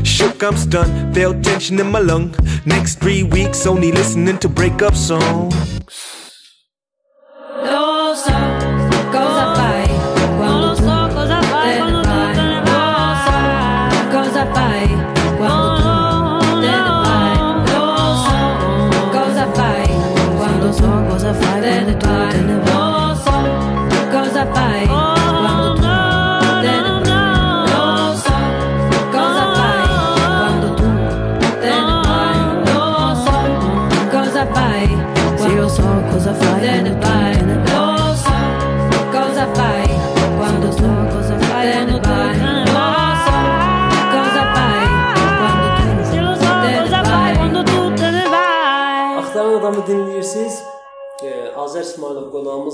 [0.04, 2.34] Shook, I'm stunned, felt tension in my lung.
[2.64, 5.54] Next three weeks, only listening to breakup songs.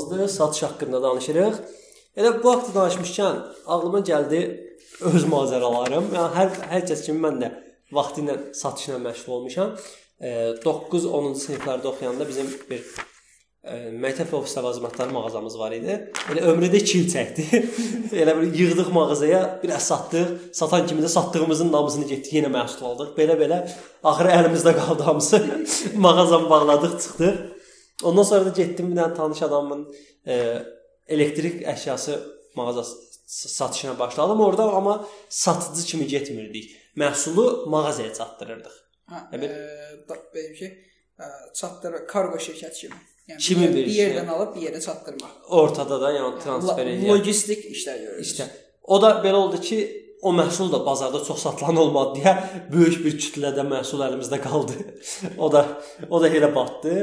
[0.01, 0.29] İsmailov qonağımızdır.
[0.29, 1.55] Satış haqqında danışırıq.
[2.17, 3.37] Elə bu haqda danışmışkən
[3.67, 4.41] ağlıma gəldi
[5.01, 6.11] öz macəralarım.
[6.15, 7.53] Yəni hər hər kəs kimi mən də
[7.93, 9.77] vaxtı ilə satışla məşğul olmuşam.
[10.21, 12.83] E, 9-10-cu siniflərdə oxuyanda bizim bir
[13.65, 16.01] e, məktəb ofis ləvazimatları mağazamız var idi.
[16.33, 17.63] Elə ömrüdə 2 il çəkdi.
[18.23, 20.35] Elə bir yığdıq mağazaya, biraz satdıq.
[20.53, 23.15] Satan kimi də satdığımızın nabzını getdik, yenə məhsul aldıq.
[23.17, 23.63] Belə-belə
[24.05, 25.45] axırı əlimizdə qaldı hamısı.
[26.07, 27.60] Mağazamı bağladıq, çıxdıq.
[28.05, 29.81] Ondan sonra da getdim bir dənə tanış adamın
[30.27, 30.63] e,
[31.09, 32.19] elektrik əşyası
[32.57, 34.41] mağazası satışına başladım.
[34.41, 36.77] Orada amma satıcı kimi getmirdik.
[36.97, 38.77] Məhsulu mağazaya çatdırırdıq.
[39.11, 40.67] Hə, bir- e, belə ki,
[41.21, 42.95] e, çatdırı kargo şirkəti kimi.
[43.29, 44.07] Yəni Kimi bir, bir bir şey?
[44.09, 45.33] yerdən alıb bir yerə çatdırmaq.
[45.49, 47.09] Ortada da yəni transfer Lo- edən.
[47.09, 48.27] Logistik işlər görürük.
[48.27, 48.45] İşte
[48.83, 49.79] o da belə oldu ki,
[50.23, 52.35] o məhsul da bazarda çox satılan olmadı deyə
[52.73, 54.73] böyük bir kütlədə məhsul əlimizdə qaldı.
[55.39, 55.63] o da
[56.11, 56.95] o da elə batdı.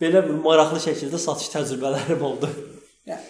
[0.00, 2.48] Belə bir maraqlı şəkildə satış təcrübələrim oldu.
[3.08, 3.26] Yəni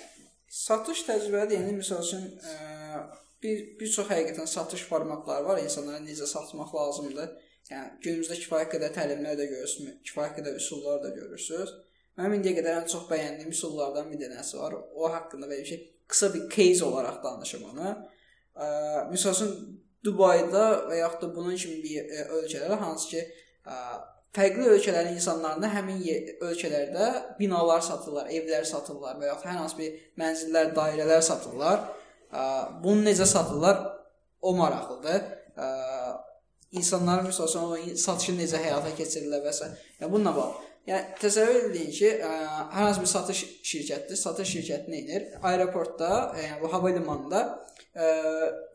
[0.54, 3.00] satış təcrübələri yəni məsəl üçün ə,
[3.42, 5.62] bir bir çox həqiqətən satış formatları var.
[5.64, 7.32] İnsanlara necə satmaq lazımdır.
[7.70, 11.74] Yəni günümüzdə kifayət qədər təlimlər də görürsünüz, kifayət qədər üsullar da görürsüz.
[12.18, 14.78] Mənim indiyə qədər ən çox bəyəndiyim üsullardan bir dənəsi var.
[14.94, 17.92] O haqqında belə bir şey qısa bir case olaraq danışım onu.
[18.54, 18.70] Ə,
[19.10, 19.52] Məsəl üçün
[20.04, 23.22] Dubayda və yaxud da bunun kimi bir ə, ölkələrdə hansı ki,
[23.66, 23.76] ə,
[24.36, 26.00] fərqli ölkələrin insanlarına həmin
[26.46, 31.84] ölkələrdə binalar satırlar, evlər satırlar və yaxud hər hansı bir mənzillər, dairələr satırlar.
[32.84, 33.82] Bunu necə satırlar?
[34.40, 35.22] O maraqlıdır.
[36.70, 39.66] İnsanların məsələn o satışı necə həyata keçirirlər və s.
[39.98, 40.68] Yəni bununla bağlı.
[40.88, 42.30] Yəni təsəvvür edin ki, ə,
[42.72, 44.16] hər hansı bir satış şirkətidir.
[44.16, 45.26] Satış şirkəti nə edir?
[45.42, 47.42] Aeroportda, yəni hava limanında
[47.94, 48.08] ə,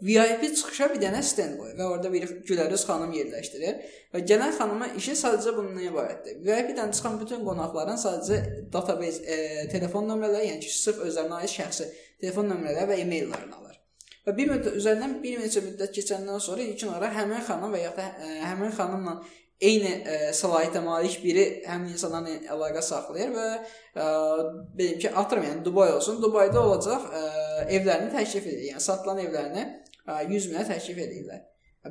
[0.01, 4.89] VIP çıxışa bir dənə stend qoyur və orada bir gülərüz xanım yerləşdirir və gələn xanıma
[4.99, 6.41] işi sadəcə bundan ibarətdir.
[6.45, 8.41] VIP-dən çıxan bütün qonaqların sadəcə
[8.73, 11.87] database, e, telefon nömrələri, yəni ki, sırf özlərinə aid şəxsi
[12.23, 13.79] telefon nömrələri və e-maillərini alır.
[14.25, 17.91] Və bir müddət üzərindən bir neçə müddət keçəndən sonra ilkin olaraq həmin xanım və ya
[17.95, 19.19] da ə, həmin xanımla
[19.61, 24.07] eyni ə, səlahiyyətə malik biri həmin insanlarla əlaqə saxlayır və ə,
[24.77, 26.19] deyim ki, atıram, yəni Dubay olsun.
[26.23, 27.23] Dubayda olacaq ə,
[27.77, 28.69] evlərini təklif edir.
[28.73, 31.43] Yəni satılan evlərini ə, 100 minə təklif edirlər.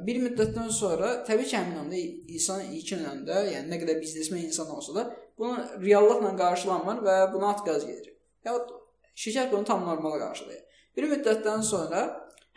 [0.05, 1.99] Bir müddətdən sonra təbii ki, həmin anda
[2.35, 5.05] insan ilkin öndə, yəni nə qədər biznesmen insan olsa da,
[5.39, 8.11] bunu reallıqla qarşılanmır və buna atqaz gedir.
[8.45, 8.59] Ya
[9.15, 10.65] şirkət bunu tam normal qarşılayır.
[10.97, 12.03] Bir müddətdən sonra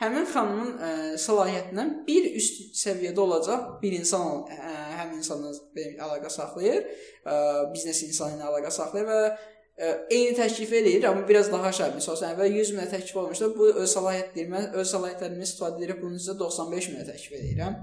[0.01, 0.89] həmin xanımın ə,
[1.21, 6.83] səlahiyyətindən bir üst səviyyədə olacaq bir insan ə, həmin insanla belə əlaqə saxlayır,
[7.25, 7.37] ə,
[7.73, 11.95] biznes insanı ilə əlaqə saxlayır və ə, eyni təklif eləyir, amma biraz daha aşağı.
[11.97, 13.49] Məsələn, əvvəl 100 minə təklif olmuşdu.
[13.57, 17.81] Bu öz səlahiyyətlərimi, öz səlahiyyətlərimdən istifadə edərək bunu sizə 95 minə təklif edirəm.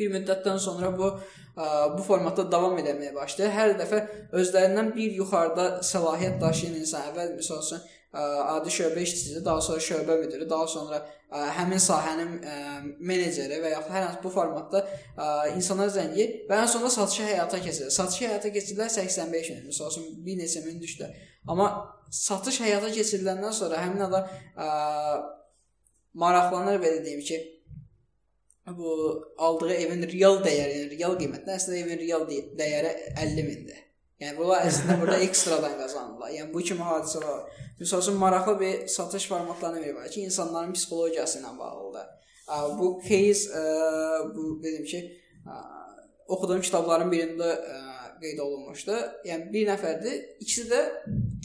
[0.00, 3.50] bir müddətdən sonra bu ə, bu formatda davam etməyə başlayır.
[3.52, 3.98] Hər dəfə
[4.40, 10.16] özlərindən bir yuxarıda səlahiyyət daşıyan insan, əvvəl məsəl üçün adi şöbə işçisi, daha sonra şöbə
[10.18, 10.98] müdiri, daha sonra
[11.30, 12.54] ə, həmin sahənin ə,
[12.98, 17.28] meneceri və ya hər hansı bu formatda ə, insanlar zəng edir və ən sonunda satışı
[17.28, 17.94] həyata keçirilir.
[17.94, 21.10] Satışı həyata keçirdilər 85 min, məsəl üçün bir neçə min düşdü.
[21.48, 21.68] Amma
[22.10, 24.26] satış həyata keçiriləndən sonra həmin adam
[24.58, 24.72] ə,
[26.24, 27.38] maraqlanır belə deyim ki,
[28.78, 28.90] bu
[29.38, 32.92] aldığı evin real dəyəri, yəni real qiymətinə əslində evin real də- dəyəri
[33.22, 33.78] 50 mindir.
[34.20, 36.32] Yəni bunlar əslində burada ekstradan qazanırlar.
[36.36, 37.44] Yəni bu kimi hadisələr.
[37.80, 42.10] Məsəl üçün maraqlı bir satış formatlarına var ki, insanların psixologiyası ilə bağlıdır.
[42.78, 43.62] Bu case ə,
[44.34, 45.00] bu dedim ki,
[45.46, 45.60] ə,
[46.28, 47.80] oxuduğum kitabların birində ə,
[48.20, 48.96] qeyd olunmuşdu.
[49.24, 50.80] Yəni bir nəfərdir, ikisi də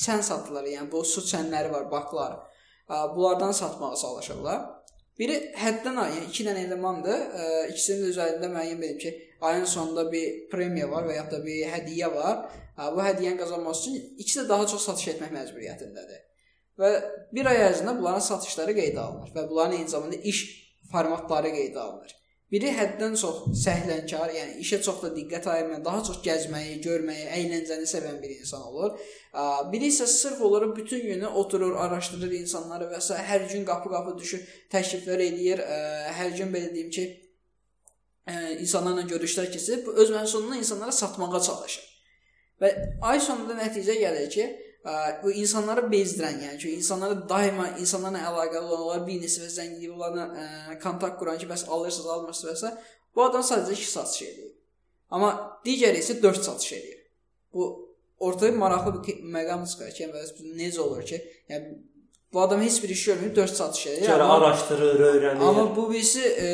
[0.05, 0.67] çən satırlar.
[0.67, 2.41] Yəni bu su çənləri var, baklar.
[2.89, 4.65] Bunlardan satmağa çalışırlar.
[5.19, 7.21] Biri həddən ay, yəni 2 dənə elemandır.
[7.71, 11.65] İkisinin də üzərində müəyyən benim ki, ayın sonunda bir premiya var və ya da bir
[11.73, 12.45] hədiyyə var.
[12.77, 16.21] Bu hədiyyəni qazanmaq üçün ikisi də daha çox satış etmək məcburiyyətindədir.
[16.79, 16.91] Və
[17.31, 20.45] bir ay ərzində bunların satışları qeydə alınır və bunların eyni zamanda iş
[20.91, 22.15] formatları qeydə alınır.
[22.51, 27.87] Biri həddən çox səhlənkar, yəni işə çox da diqqət ayırmayan, daha çox gəzməyi, görməyi, əyləncəni
[27.89, 28.99] sevən bir insan olur.
[29.71, 33.17] Biri isə sırf olaraq bütün günü oturur, araşdırır insanları və s.
[33.17, 35.63] hər gün qapı-qapı düşür, təkliflər eləyir,
[36.19, 37.07] hər gün belə deyim ki,
[38.27, 41.83] ə, insanlarla görüşlər keçirib, öz məhsulunu insanlara satmağa çalışır.
[42.61, 42.71] Və
[43.11, 44.45] ay sonunda nəticə gəlir ki,
[44.85, 49.95] ə, bu insanları bezdirən, yəni ki, insanları daima insanlarla əlaqəli olanlar bir neçə zəng edib
[49.97, 52.93] onlarla ə, kontakt quran ki, bəs alırsınız, almırsınız və s.
[53.15, 54.53] Bu adam sadəcə 2 satış edir.
[55.13, 55.31] Amma
[55.65, 57.01] digəri isə 4 satış edir.
[57.53, 57.67] Bu
[58.19, 61.75] ortaya maraqlı bir məqam çıxır ki, yəni necə olur ki, yəni
[62.35, 64.07] bu adam heç bir iş görmür, 4 satış edir.
[64.07, 65.43] Görə Amma- araşdırır, öyrənir.
[65.43, 66.47] Amma bu birisi e,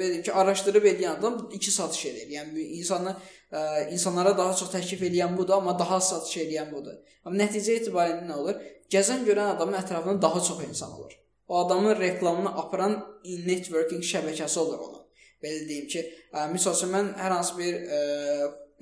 [0.00, 2.28] belə ki, araşdırıb edən adam iki satış edir.
[2.36, 3.16] Yəni insanı
[3.52, 3.58] e,
[3.92, 6.94] insanlara daha çox təklif edən budur, amma daha az satış edən budur.
[7.24, 8.62] Amma nəticə etibarilə nə olur?
[8.94, 11.18] Gəzən görən adamın ətrafında daha çox insan olur.
[11.48, 12.94] O adamın reklamını aparan
[13.24, 15.02] networking şəbəkəsi olur onun.
[15.42, 16.04] Belə deyim ki,
[16.52, 17.98] misal üçün mən hər hansı bir ə,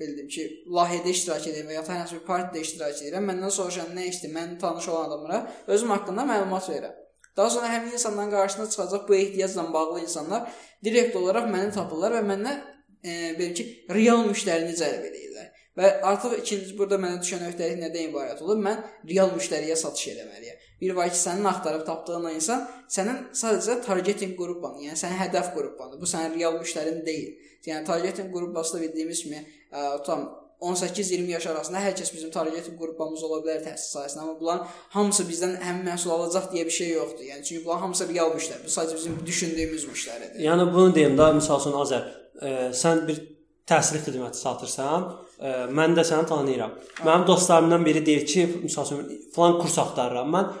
[0.03, 0.43] belə deyim ki,
[0.77, 3.31] layihədə iştirak edirəm və ya hər hansı bir partiyada iştirak edirəm.
[3.31, 4.33] Məndən soruşan nə işdir?
[4.35, 5.39] Mən tanış olan adamlara
[5.75, 6.99] özüm haqqında məlumat verirəm.
[7.37, 10.51] Daha sonra həmin insanların qarşısına çıxacaq bu ehtiyacla bağlı insanlar
[10.83, 12.59] direkt olaraq məni tapırlar və məndən
[13.03, 13.65] e, belə ki,
[13.97, 15.47] real müştərini cəlb edirlər.
[15.77, 18.61] Və artıq ikinci burada mənə düşən öhdəlik nədən ibarət olur?
[18.67, 20.62] Mən real müştəriyə satış etməliyəm.
[20.83, 26.01] Bir var ki, sənin axtarıb tapdığın insan sənin sadəcə targeting qrupan, yəni sənin hədəf qrupandır.
[26.01, 27.37] Bu sənin real müştərin deyil.
[27.69, 29.39] Yəni targeting qrupasında bildiyimiz kimi,
[29.71, 30.25] ə, tam
[30.63, 35.25] 18-20 yaş arasında hər kəs bizim targeting qrupamız ola bilər təhsil sahəsində, amma bunların hamısı
[35.29, 37.25] bizdən həmin məhsul alacaq deyə bir şey yoxdur.
[37.31, 38.63] Yəni çünki bunlar hamısı real müştəri.
[38.65, 40.41] Bu sadəcə bizim düşündüyümüz müştəridir.
[40.47, 43.23] Yəni bunu deyim də, məsəl üçün Azər, e, sən bir
[43.71, 46.77] təhsil xidməti satırsan, e, mən də səni tanıyıram.
[47.07, 50.31] Mənim dostlarımdan biri deyir ki, məsəl üçün falan kurs axtarıram.
[50.37, 50.51] Mən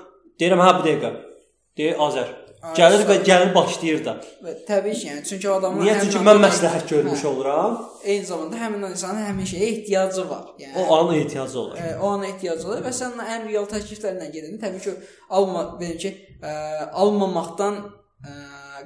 [0.43, 1.11] deyirəm, hə bu dəqiqə.
[1.79, 2.31] Deyir Azər.
[2.77, 4.11] Gəlir və gəlir başlayır da.
[4.69, 5.97] Təbii ki, yəni çünki adamın Niyə?
[5.99, 7.73] Çünki mən məsləhət görmüş Hə, oluram.
[8.07, 10.45] Eyni zamanda həmin insanın həmin şeyə ehtiyacı var.
[10.61, 11.75] Yəni O an ehtiyacı olur.
[11.77, 14.93] e, o ana ehtiyacı olur və sən ən real təkliflərlə gedəndə təbii ki,
[15.29, 16.53] alma belə ki, ə,
[17.03, 18.37] almamaqdan ə,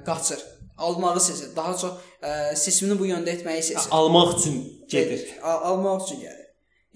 [0.09, 0.41] qaçır.
[0.77, 1.53] Almağı seçir.
[1.55, 3.87] Daha çox ə, seçimini bu yöndə etməyi seçir.
[3.91, 4.57] Almaq üçün
[4.89, 5.21] gedir.
[5.43, 6.36] Al almaq üçün gəlir.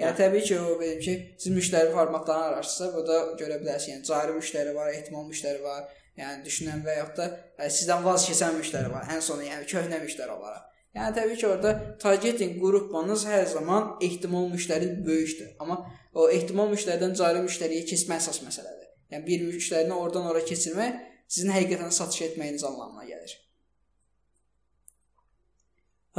[0.02, 4.00] Yəni təbii ki, o belə ki, siz müştəri formatlarını araşdırsaq, burada görə bilərsiniz.
[4.00, 5.84] Yəni cari müştəri var, ehtimal müştəri var.
[6.18, 7.28] Yəni düşünən və yaxud da
[7.62, 9.06] ə, sizdən vaz keçən müştəri var.
[9.14, 10.66] Ən sonu yəni köhnə müştəri olaraq.
[10.98, 15.54] Yəni təbii ki, orada targeting qrupanız hər zaman ehtimal müştəri böyükdür.
[15.64, 15.78] Amma
[16.14, 18.90] o ehtimal müştəridən cari müştəriyə keçmə əsas məsələdir.
[19.14, 21.00] Yəni bir müştərini oradan ora keçirmək
[21.32, 23.38] sizin həqiqətən satış etməyiniz anlamına gəlir.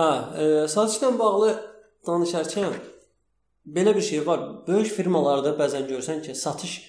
[0.01, 0.09] Hə,
[0.41, 1.53] e, satışla bağlı
[2.07, 2.92] danışarkən
[3.67, 4.43] belə bir şey var.
[4.67, 6.81] Böyük firmalarda bəzən görsən ki, satış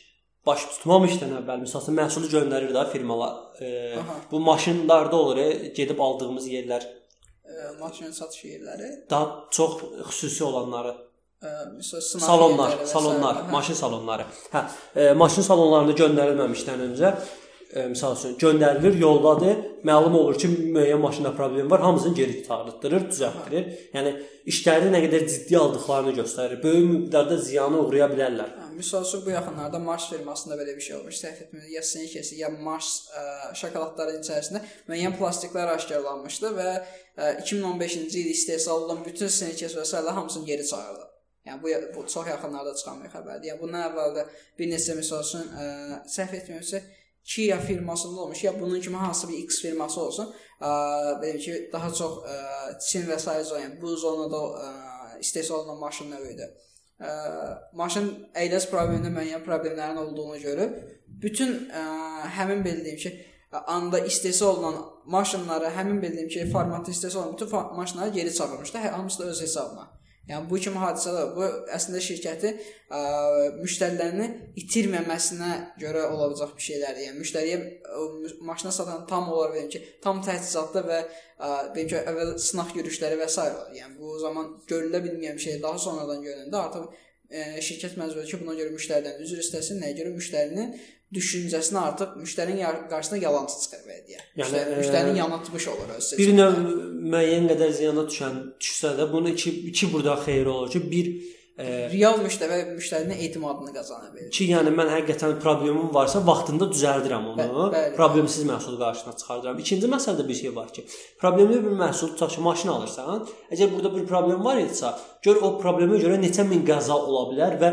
[0.45, 3.37] baş tutmamışdan əvvəl məsələn məhsulu göndərir də firmalar.
[3.61, 4.19] E, Aha.
[4.31, 6.89] bu maşınlarda olur, e, gedib aldığımız yerlər
[7.43, 10.93] Ə, maşın satış yerləri, daha çox xüsusi olanları
[11.43, 13.41] ə, məsəl salonlar, salonlar.
[13.43, 13.51] Hə.
[13.51, 14.25] maşın salonları.
[14.53, 14.61] Hə,
[14.95, 17.11] e, maşın salonlarında göndərilməmişdən öncə
[17.75, 23.07] e, məsəl üçün göndərilir, yoldadır, məlum olur ki, müəyyən maşında problem var, hamısını geri qaytarır,
[23.11, 23.69] düzəltdirir.
[23.95, 24.13] Yəni
[24.53, 26.61] işləri nə qədər ciddi aldıqlarını göstərir.
[26.63, 28.51] Böyük miqdarda ziyana uğraya bilərlər.
[28.59, 31.21] Hə, Misal üçün bu yaxınlarda Mars firmasında belə bir şey olmuş.
[31.23, 33.23] Səhv etmirəm, ya Snickers ya Mars ə,
[33.61, 40.15] şokoladların içərisində müəyyən plastiklər aşkarlanmışdı və ə, 2015-ci il istehsal olunan bütün Snickers və sairə
[40.17, 41.09] hamısını geri çağırdı.
[41.47, 43.49] Yəni bu, bu çox yaxınlarda çıxan bir xəbərdir.
[43.51, 44.27] Yəni bundan əvvəl də
[44.59, 45.65] bir neçə misal üçün ə,
[46.07, 46.79] səhv etmirəmsə
[47.25, 50.71] Kia firmasında olmuş, ya bunun kimi hansısa bir X firması olsun, ə,
[51.21, 52.35] belə ki, daha çox ə,
[52.83, 54.71] Çin və sair zona, bu zonada ə,
[55.19, 56.51] istehsal olunan maşın növüdür.
[56.99, 57.13] Ə,
[57.79, 60.75] maşın əyləc problemində müəyyən problemlərin olduğunu görüb,
[61.07, 61.85] bütün ə,
[62.39, 63.13] həmin bildiyim ki,
[63.67, 68.95] anda istehsal olunan maşınları, həmin bildiyim ki, formatda istehsal olunan bütün maşınları geri çağırmışdı, hə-
[68.99, 70.02] hamısı da öz hesabına.
[70.29, 72.99] Yəni bu kimi hadisələr bu əslində şirkəti ə,
[73.57, 74.27] müştərilərini
[74.61, 75.49] itirməməsinə
[75.81, 77.07] görə ola biləcək bir şeylərdir.
[77.09, 78.05] Yəni müştəriyə ə,
[78.47, 81.01] maşını satan tam olaraq deyim ki, tam təchizatlı və
[81.75, 83.43] deyim ki, əvvəl sınaq görüşləri və s.
[83.43, 83.73] var.
[83.75, 88.43] Yəni bu zaman görülə bilməyən bir şey daha sonradan görüləndə artıq ə, şirkət məcburidir ki,
[88.45, 90.71] buna görə müştəridən üzr istəsin, nəyə görə müştərinin
[91.17, 94.21] düşüncəsini artıq müştərinin qarşısına yalançı çıxır və deyə.
[94.39, 96.41] Yəni, Yəni ə, müştərini yanıltmış olur öz bir seçimində.
[96.41, 96.81] növ
[97.13, 101.09] müəyyən qədər ziyana düşən düşsə də bunun iki iki burada xeyri olur ki, bir
[101.57, 104.31] e, real müştəri müştərinin etimadını qazana bilir.
[104.35, 107.41] ki, yəni mən həqiqətən problemim varsa vaxtında düzəldirəm onu.
[107.43, 109.59] Bə- bəli, Problemsiz məhsul qarşısına çıxardıram.
[109.59, 110.85] İkinci məsələdə bir şey var ki,
[111.21, 114.95] problemli bir məhsul tutaq ki, maşın alırsan, əgər burada bir problem var idisə,
[115.25, 117.69] gör o problemə görə neçə min qəza ola bilər və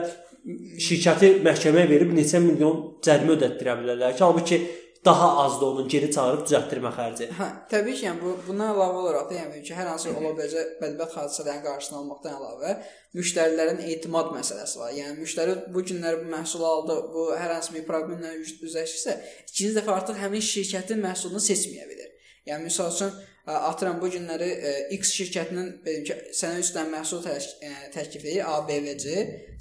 [0.86, 4.60] şirkəti məhkəməyə verib neçə milyon cərimə ödətdirə bilərlər ki, halbuki
[5.04, 7.28] daha az da onun geri çağırıb düzəltdirmə xərci.
[7.38, 10.74] Hə, təbii ki, yəni bu bundan əlavə olaraq da yəni ki, hər hansı ola biləcək
[10.82, 12.74] bədbəxt hadisələrin qarşısını almaqdan əlavə
[13.16, 14.92] müştərilərin etimad məsələsi var.
[14.98, 19.16] Yəni müştəri bu günlər bu məhsulu aldı, bu hər hansı bir problemlə üz- üzləşirsə,
[19.48, 22.12] ikinci dəfə artıq həmin şirkətin məhsulunu seçməyə bilər.
[22.50, 23.16] Yəni məsəl üçün
[23.46, 24.50] atıram bu günləri
[24.98, 29.06] X şirkətinin belə ki, sənə üstdən məhsul təş- ə, təklif edir ABVC.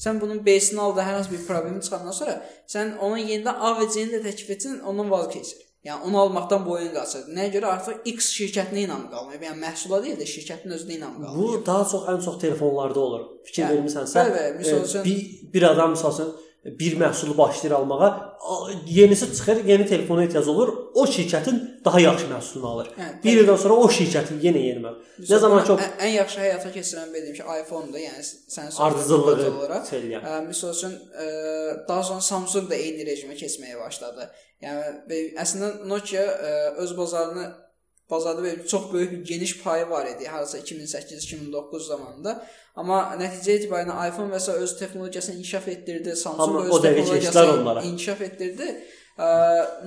[0.04, 2.36] Sən bunun B-sini al da hər hansı bir problemi çıxandan sonra
[2.68, 5.58] sən ona yenidən A və C-ni də təklif etsən, ondan vaz keçir.
[5.88, 7.30] Yəni onu almaqdan boyun qaçır.
[7.32, 9.46] Nəyə görə artıq X şirkətinə inam qalmayıb.
[9.48, 11.38] Yəni məhsula deyil də şirkətin özünə inam qalmayıb.
[11.40, 13.22] Bu daha çox ən çox telefonlarda olur.
[13.48, 16.34] Fikir Hə, vermisənsə, bəli, bəli, e, bir bir adam məsəl üçün
[16.80, 18.09] bir məhsulu başlayır almağa,
[18.88, 22.89] yenisi çıxır, yeni telefona ehtiyac olur, o şirkətin daha yaxşı məhsulunu alır.
[22.97, 25.15] Hə, bir ildən sonra o şirkətin yenə yeni məhsul.
[25.30, 28.01] Nə zaman ki ən, ən yaxşı həyata keçirən bildim ki, iPhone-dur.
[28.03, 29.49] Yəni sən Ardıcıllığı.
[30.20, 31.32] Ə, misal üçün ə,
[31.88, 34.30] daha sonra Samsung da eyni rejimə keçməyə başladı.
[34.65, 36.53] Yəni əslində Nokia ə,
[36.86, 37.49] öz bazarını
[38.10, 42.47] bazarda belə çox böyük bir geniş payı var idi, harasa 2008-2009 zamanında.
[42.76, 48.70] Amma nəticə etibarilə iPhone və öz texnologiyasını inkişaf etdirdi, Samsung Amma öz texnologiyasını inkişaf etdirdi.
[49.20, 49.28] Ə,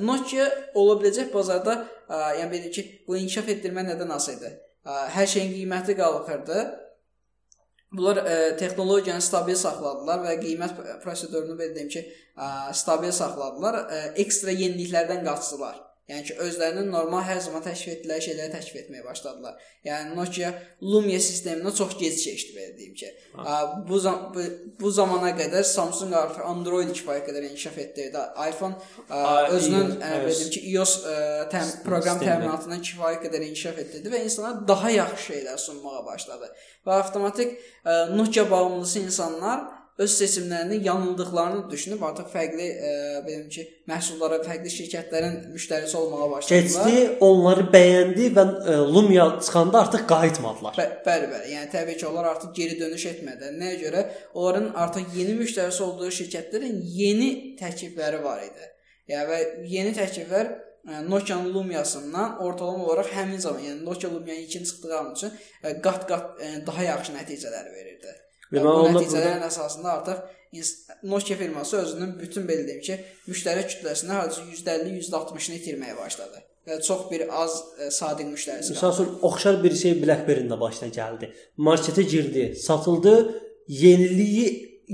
[0.05, 0.47] Nokia
[0.77, 4.51] ola biləcək bazarda, ə, yəni belə ki, bu inkişaf etdirmə nədən asılı idi?
[4.85, 6.65] Ə, Hər şeyin qiyməti qalxırdı.
[7.97, 12.05] Bunlar ə, texnologiyanı stabil saxladılar və qiymət prosedurunu belə deyim ki,
[12.37, 13.81] ə, stabil saxladılar.
[13.89, 15.81] Ə, ekstra yeniliklərdən qaçdılar.
[16.11, 19.59] Yəni ki, özlərinin normal hər zaman təklif etdikləri şeyləri təklif etməyə başladılar.
[19.87, 20.49] Yəni Nokia
[20.83, 23.11] Lumia sisteminə çox gec keçdi belə deyim ki.
[23.39, 24.47] Ə, bu, zam bu,
[24.81, 28.25] bu zamana qədər Samsung artıq Android kifayət qədər inkişaf etdirdi.
[28.49, 28.75] iPhone
[29.07, 29.21] ə,
[29.55, 31.15] özünün ə, belə deyim ki, iOS ə,
[31.55, 36.51] təm, proqram təminatından kifayət qədər inkişaf etdirdi və insanlara daha yaxşı şeylər sunmağa başladı.
[36.83, 39.63] Və avtomatik ə, Nokia bağımlısı insanlar
[39.99, 42.93] öz seçimlərini yanıldıqlarını düşünüb artıq fərqli ə,
[43.27, 46.89] belə ki, məhsullara, fərqli şirkətlərin müştərisi olmağa başladılar.
[46.89, 50.79] keçdi, onları bəyəndi və e, Lumia çıxanda artıq qayıtmadılar.
[50.81, 51.53] Bə bəli, bəli.
[51.53, 53.53] Yəni təbii ki, onlar artıq geri dönüş etmədi.
[53.61, 54.07] Nəyə görə?
[54.35, 57.31] Onların artıq yeni müştərisi olduğu şirkətlərin yeni
[57.61, 58.73] təklifləri var idi.
[59.13, 59.45] Yəni və
[59.77, 65.13] yeni təkliflər ə, Nokia-nın Lumia-sından ortalama olaraq həmin zaman, yəni Nokia Lumia 2 çıxdığı an
[65.13, 68.21] üçün ə, qat-qat ə, daha yaxşı nəticələr verirdi.
[68.53, 70.23] Və mən bu nəticələrin əsasında artıq
[71.09, 76.43] Nokia firması özünün bütün belə deyim ki, müştəri kütləsində hardasa %50-%60-ını itirməyə başladı.
[76.69, 78.75] Və çox bir az ə, sadiq müştərisi.
[78.77, 81.31] Məsəl üçün oxşar bir şey BlackBerry-də başına gəldi.
[81.57, 83.15] Marketə girdi, satıldı,
[83.69, 84.47] yeniliyi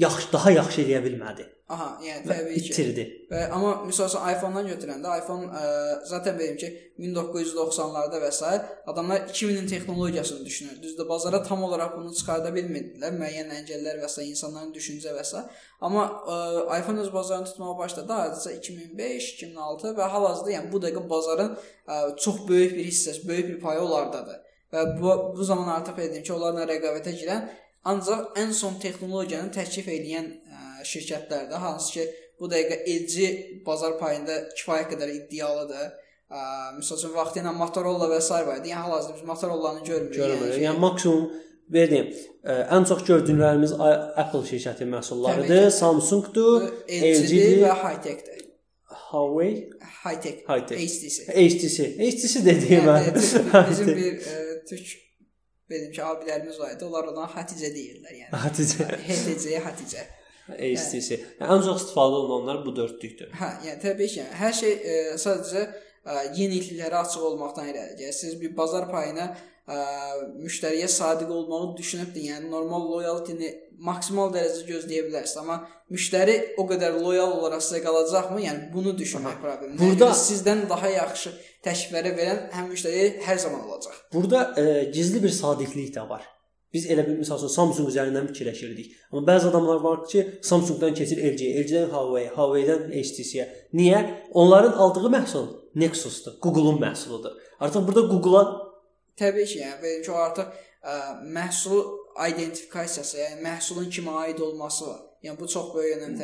[0.07, 1.49] yaxşı daha yaxşı eləyə bilmədi.
[1.69, 2.71] Aha, yəni təbii ki.
[2.73, 3.03] itirdi.
[3.29, 5.65] Və amma üçün iPhone-dan götürəndə iPhone ə,
[6.09, 6.71] zaten deyim ki
[7.05, 8.53] 1990-larda və s.
[8.89, 10.79] adamlar 2000-in texnologiyasını düşünür.
[10.83, 13.13] Düzdür, bazara tam olaraq bunu çıxarda bilmirdilər.
[13.21, 14.25] Müəyyən əngəllər və s.
[14.25, 15.45] insanların düşüncə və s.
[15.85, 16.39] Amma ə,
[16.79, 22.17] iPhone öz bazarını tutmağa başladı hardasa 2005, 2006 və hal-hazırda yəni bu dəqiqə bazarın ə,
[22.17, 24.41] çox böyük bir hissəsi, böyük bir payı onlardadır.
[24.73, 27.45] Və bu bu zaman artıq dedim ki, onlarla rəqabətə girən
[27.85, 32.05] ancaq ən son texnologiyanı təklif edən ə, şirkətlərdir, hansı ki
[32.41, 33.15] bu dəqiqə LG
[33.67, 35.89] bazar payında kifayət qədər iddialıdır.
[36.29, 36.41] Ə,
[36.79, 38.31] Məsəl üçün vaxtı ilə Motorola və s.
[38.31, 38.69] var idi.
[38.73, 40.15] Yəni hal-hazırda biz Motorolanı görmürük.
[40.17, 40.55] Görmürük.
[40.55, 41.31] ki, Yəni maksimum
[41.73, 42.11] verdim.
[42.49, 45.71] Ən çox gördüklərimiz Apple şirkəti Təbii məhsullarıdır.
[45.71, 48.45] Samsungdur, LG-dir və Hightech-dir.
[49.09, 49.71] Huawei,
[50.05, 50.79] Hightech, Hightech.
[50.85, 51.17] HTC.
[51.33, 51.79] HTC.
[51.97, 53.13] HTC dediyim Yəni,
[53.53, 53.71] mən.
[53.71, 54.37] bizim bir ə,
[54.69, 54.87] türk
[55.71, 56.85] benim ki abilərimiz var idi.
[56.85, 58.33] Onlar ona Hatice deyirlər yəni.
[58.45, 58.85] Hatice.
[59.09, 60.05] HTC-yə Hatice.
[60.55, 61.19] HTC.
[61.41, 63.31] Yəni, ən çox istifadə olunanlar bu dördlükdür.
[63.41, 68.17] Hə, yəni təbii ki, hər şey e, sadəcə e, yeniliklərə açıq olmaqdan irəli gəlir.
[68.17, 69.29] Siz bir bazar payına
[69.69, 69.79] ə,
[70.41, 73.51] müştəriyə sadiq olmağı düşünüb də, yəni normal loyaltini
[73.85, 75.59] maksimal dərəcədə gözləyə bilərsiniz, amma
[75.93, 78.41] müştəri o qədər loyal olaraq sizə qalacaqmı?
[78.47, 79.79] Yəni bunu düşünmək problemdir.
[79.85, 81.35] Burada- Yəni, sizdən daha yaxşı
[81.67, 83.95] təklifləri verən həm müştəri hər zaman olacaq.
[84.13, 86.25] Burada e, gizli bir sadiqlik də var.
[86.75, 88.93] Biz elə bir məsəl üçün Samsung üzərindən fikirləşirdik.
[89.13, 93.47] Amma bəzi adamlar var ki, Samsungdan keçir LG-yə, LG-dən Huawei, Huawei-dən HTC-yə.
[93.79, 94.03] Niyə?
[94.37, 95.47] Onların aldığı məhsul
[95.81, 97.39] Nexus-dur, Google-un məhsuludur.
[97.61, 98.69] Artıq burada Google-a
[99.19, 100.97] Təbii ki, yəni ki, artıq ə,
[101.35, 101.81] məhsul
[102.29, 105.01] identifikasiyası, yəni məhsulun kimə aid olması var.
[105.27, 106.19] Yəni bu çox böyük önəm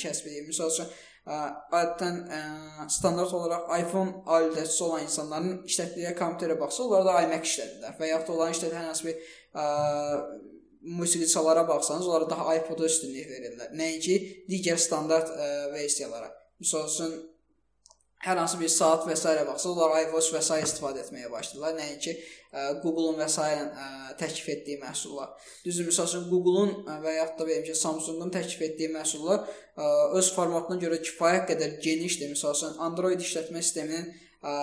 [0.00, 0.48] kəsb edir.
[0.48, 0.88] Məsəl üçün
[1.30, 1.38] ə,
[1.78, 2.40] adətən ə,
[2.96, 8.32] standart olaraq iPhone ailəsi olan insanların işlətdiyi kompüterə baxsa, onlar da iMac işlədirlər və yaxud
[8.32, 9.66] da onların işlətdiyi hər hansı bir ə,
[10.84, 13.70] musiqiçilara baxsanız, onlara daha iPod-a üstünlük verirlər.
[13.78, 14.18] Nəinki
[14.50, 16.28] digər standart ə, versiyalara.
[16.60, 17.14] Məsəl üçün
[18.24, 19.24] hər hansı bir saat və s.
[19.48, 20.56] baxsa, onlar iWatch və s.
[20.64, 21.74] istifadə etməyə başladılar.
[21.76, 22.14] Nəinki
[22.80, 23.48] Google-un və s.
[24.20, 25.34] təklif etdiyi məhsullar.
[25.64, 26.72] Düzdür, məsəl üçün Google-un
[27.04, 29.88] və yaxud da belə ki, Samsung-un təklif etdiyi məhsullar ə,
[30.20, 32.32] öz formatına görə kifayət qədər genişdir.
[32.32, 34.08] Məsəl üçün Android işlətmə sisteminin
[34.40, 34.54] ə,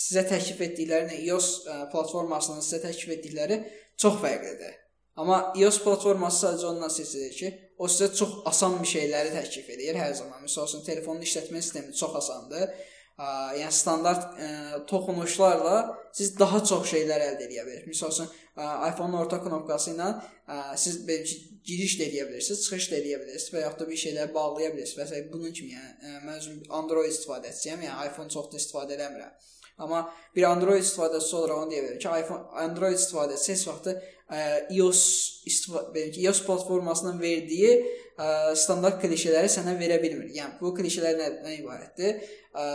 [0.00, 3.62] sizə təklif etdikləri iOS ə, platformasının sizə təklif etdikləri
[4.02, 4.76] çox fərqlidir.
[5.20, 9.98] Amma iOS platforması sadəcə ondan seçilir ki, o sizə çox asan bir şeyləri təklif edir
[10.00, 10.44] hər zaman.
[10.46, 12.72] Məsəl üçün telefonun işlətmə sistemi çox asandır.
[13.20, 14.46] Yəni standart ə,
[14.88, 15.74] toxunuşlarla
[16.16, 17.90] siz daha çox şeylər əldə edə bilirsiniz.
[17.90, 21.26] Məsəl üçün ə, iPhone-un orta knopkası ilə ə, siz belə
[21.68, 25.02] giriş də edə bilirsiniz, çıxış da edə bilirsiniz və yaxud da bir şeyləri bağlaya bilirsiniz.
[25.02, 29.36] Məsələn, bunun kimi yəni ə, mən özüm Android istifadəçisiyəm, yəni iPhone çox da istifadə eləmirəm.
[29.80, 30.04] Amma
[30.36, 34.44] bir Android istifadəçisi olaraq onu deyə bilərəm ki, iPhone Android istifadəçisi heç vaxt ə,
[34.76, 35.02] iOS
[35.50, 40.30] istifadə belə ki, iOS platformasının verdiyi ə, standart klişeləri sənə verə bilmir.
[40.36, 42.20] Yəni bu klişelər nə, nə ibarətdir?
[42.54, 42.66] Ə,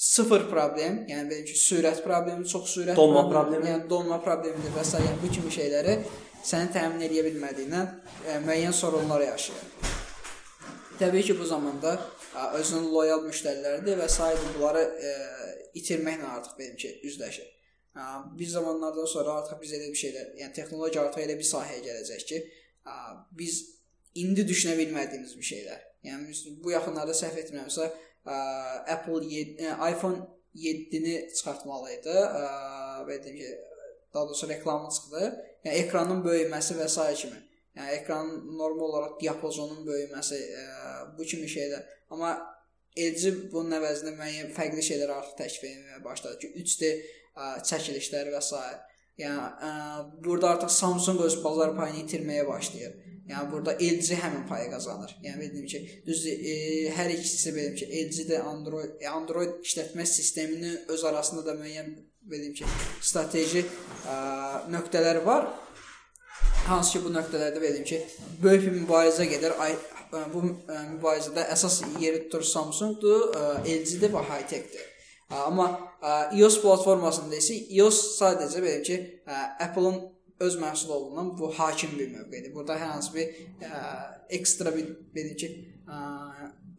[0.00, 3.66] sıfır problem, yəni belə ki, sürət problemi, çox sürət Donma problemi.
[3.68, 4.96] yəni donma problemidir və s.
[4.96, 5.98] yəni bu kimi şeyləri
[6.40, 9.66] səni təmin edə bilmədiyindən ə, müəyyən sorunlar yaşayır.
[11.00, 11.98] Təbii ki, bu zamanda
[12.58, 14.28] özünün loyal müştəriləridir və s.
[14.54, 15.14] bunları ə,
[15.80, 17.48] itirməklə artıq benim ki, üzləşir.
[17.96, 18.06] Ə,
[18.38, 22.26] Bir zamanlardan sonra artıq biz elə bir şeylər, yəni texnologiya artıq elə bir sahəyə gələcək
[22.30, 22.42] ki,
[22.86, 22.98] ə,
[23.38, 23.60] biz
[24.22, 25.82] indi düşünə bilmədiyimiz bir şeylər.
[26.06, 27.90] Yəni bu yaxınlarda səhv etmirəmsə,
[28.24, 28.38] ə,
[28.94, 30.22] Apple 7, ə, iPhone
[30.54, 32.14] 7-ni çıxartmalı idi.
[32.14, 32.46] Ə,
[33.08, 33.52] və deyim ki,
[34.14, 35.22] daha doğrusu reklamı çıxdı.
[35.64, 37.14] Yəni ekranın böyüməsi və s.
[37.22, 37.38] kimi.
[37.78, 40.64] Yəni ekranın normal olaraq diapazonun böyüməsi, ə,
[41.18, 41.84] bu kimi şeylər.
[42.10, 42.34] Amma
[42.98, 48.42] LG bunun əvəzində müəyyən fərqli şeylər artıq təklif etməyə başladı ki, 3D ə, çəkilişlər və
[48.42, 48.64] s.
[49.20, 49.70] Yəni ə,
[50.24, 52.98] burada artıq Samsung öz bazar payını itirməyə başlayır.
[53.30, 55.12] Yəni burada LG həmin payı qazanır.
[55.22, 56.54] Yəni bildim ki, düzdür, e,
[56.96, 61.92] hər ikisi bildim ki, LG də Android e, Android işlətmə sisteminin öz arasında da müəyyən
[62.32, 62.66] bildim ki,
[63.10, 64.16] strateji ə,
[64.74, 65.46] nöqtələr var.
[66.66, 68.00] Hansı ki bu nöqtələrdə bildim ki,
[68.42, 69.56] böyük bir mübarizə gedir.
[69.62, 69.74] Ay,
[70.12, 74.86] ə, bu ə, mübarizədə əsas yeri tutur Samsungdur, ə, LG-dir və High-Tech-dir.
[75.30, 75.66] Amma
[76.34, 78.96] iOS platformasında isə iOS sadəcə belə ki,
[79.62, 80.00] Apple-ın
[80.40, 82.54] öz məhsulu olduğundan bu hakim bir mövqedir.
[82.54, 83.36] Burada hər hansı bir
[83.66, 83.82] ə,
[84.40, 85.52] ekstra bir belə ki,
[85.86, 86.00] ə,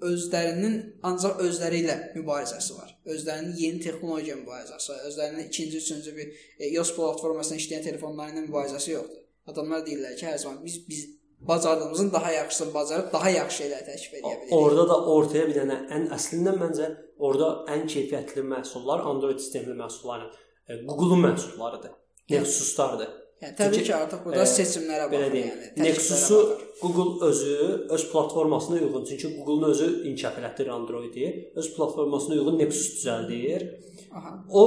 [0.01, 2.93] özlərinin ancaq özləri ilə mübarizəsi var.
[3.13, 4.97] Özlərinin yeni texnologiya mübarizəsi.
[5.09, 9.20] Özlərinin ikinci, üçüncü bir e, iOS platformasında işləyən telefonları ilə mübarizəsi yoxdur.
[9.49, 11.05] Adamlar deyirlər ki, hər zaman biz biz
[11.47, 14.53] bacardığımızın daha yaxşısını bacarıb daha yaxşı şeylər təklif edə bilirik.
[14.53, 20.29] Orada da ortaya bir dənə ən əslindən məncə orada ən keyfiyyətli məhsullar Android sistemli məhsulların
[20.69, 21.97] e, Google-un məhsullarıdır.
[22.29, 23.09] Nexus-lardır.
[23.41, 26.41] Yəni təbii ki, artıq burada e, seçimlərə baxır, yəni Nexus-u.
[26.81, 27.55] Google özü
[27.89, 31.31] öz platformasına uyğun, çünki Google-un özü inkişaf elətdirir Android-i.
[31.55, 33.65] Öz platformasına uyğun Nexus düzəldir.
[34.13, 34.35] Aha.
[34.49, 34.63] O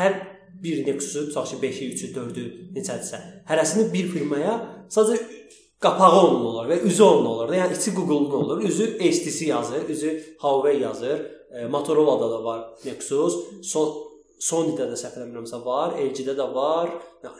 [0.00, 0.18] hər
[0.62, 2.46] bir Nexus-u, tutaq ki, 5-i, 3-ü, 4-ü
[2.76, 4.58] necədirsə, hərəsini bir firmaya
[4.90, 5.18] sadəcə
[5.80, 7.54] qapağı onun olur və üzü onun olur.
[7.54, 8.62] Yəni içi Google-un olur.
[8.64, 11.26] Üzü HTC yazır, üzü Huawei yazır.
[11.50, 13.34] E, Motorola-da da var Nexus.
[13.62, 16.92] Son Sony-də də səhv eləmirəmsə var, LG-də də var.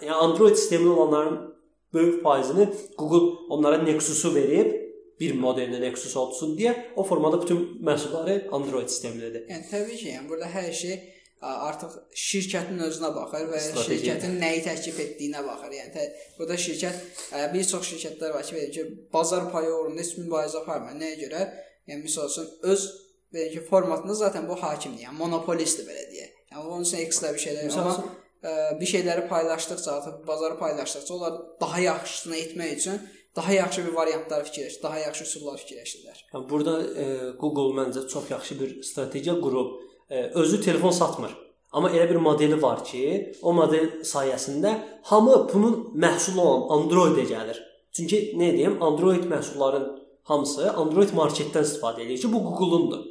[0.03, 1.55] Yəni Android sistemi olanların
[1.95, 4.73] böyük faizini Google onlara Nexus-u verib
[5.21, 9.47] bir modelində Nexus olsun deyə o formada bütün məhsulları Android sisteminədir.
[9.51, 10.99] Yəni təbii ki, yəni burada hər şey
[11.41, 13.99] artıq şirkətin özünə baxır və Strateji.
[14.03, 15.75] şirkətin nəyi təklif etdiyinə baxır.
[15.79, 16.07] Yəni tə,
[16.39, 16.97] burada şirkət
[17.33, 20.97] ə, bir çox şirkətlər var ki, belə ki, bazar payı uğrunda heç mübarizə aparmır.
[20.99, 21.45] Nəyə görə?
[21.89, 22.87] Yəni misal üçün öz
[23.35, 25.05] belə ki, formatında zaten bu hakimdir.
[25.07, 26.33] Yəni monopolistdir belə deyək.
[26.53, 31.15] Yəni onun üçün ekstra bir şeylər Misal amma ə, bir şeyləri paylaşdıqca, artıq bazarı paylaşdıqca
[31.15, 33.01] onlar daha yaxşısını etmək üçün
[33.37, 36.23] daha yaxşı bir variantlar fikirləşir, daha yaxşı üsullar fikirləşirlər.
[36.33, 37.05] Yəni burada e,
[37.41, 39.77] Google məncə çox yaxşı bir strategiya qurub.
[40.11, 41.37] E, özü telefon satmır.
[41.73, 43.03] Amma elə bir modeli var ki,
[43.43, 44.73] o model sayəsində
[45.11, 47.59] hamı bunun məhsulu olan Android-ə gəlir.
[47.93, 49.87] Çünki nə deyim, Android məhsulların
[50.31, 53.05] hamısı Android marketdən istifadə edir ki, bu Google-undur.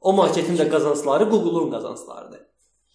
[0.00, 2.42] O marketin də qazancları Google-un qazanclarıdır.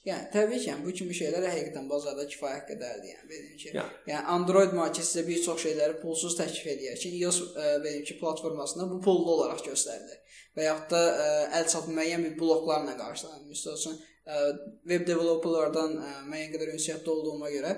[0.08, 3.10] Yəni təbii ki, yəni, bu kimi şeylər həqiqətən bazarda kifayət qədərdir.
[3.16, 3.84] Yəni belə ki, Ya.
[4.08, 8.16] yəni Android market sizə bir çox şeyləri pulsuz təklif edir ki, iOS ə, belə ki,
[8.22, 10.22] platformasında bu pullu olaraq göstərilir.
[10.60, 11.32] Və yaxud da ə,
[11.62, 13.48] əl çatı müəyyən bir bloklarla qarşılanır.
[13.54, 14.44] Məsəl üçün ə,
[14.92, 17.76] web developerlardan ə, müəyyən qədər ünsiyyətdə olduğuma görə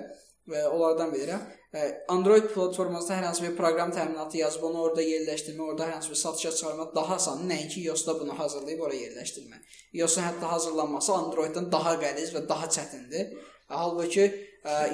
[0.50, 1.44] və onlardan bilirəm.
[1.72, 6.10] Ə, Android platformasında hər hansı bir proqram təminatı yazıb onu orada yerləşdirmə, orada hər hansı
[6.10, 9.62] bir satışa çıxarmaq daha asandır, nəinki iOS-da bunu hazırlayıb ora yerləşdirmə.
[10.00, 13.30] iOS-un hətta hazırlanması Android-dan daha qəliz və daha çətindir.
[13.68, 14.26] Halbuki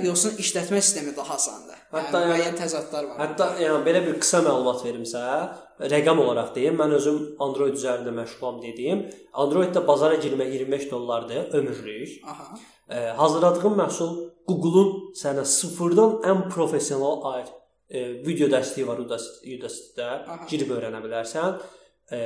[0.05, 1.81] iOS-un işlətmə sistemi daha asandır.
[1.93, 3.19] Hətta yəni, yəni- müəyyən təzadlar var.
[3.25, 5.25] Hətta yəni belə bir qısa məlumat verimsə,
[5.79, 12.19] rəqəm olaraq deyim, mən özüm Android üzərində məşğulam dediyim, Android-də bazara girmək 25 dollardır ömürlük.
[12.27, 12.59] Aha.
[12.91, 14.13] E, hazırladığım məhsul
[14.49, 17.49] Google-un sənə sıfırdan ən professional ayır.
[17.89, 20.11] E, video dəstəyi var Udacity- Udacity-də.
[20.27, 20.47] Aha.
[20.51, 21.59] Girib öyrənə bilərsən.
[22.13, 22.19] E,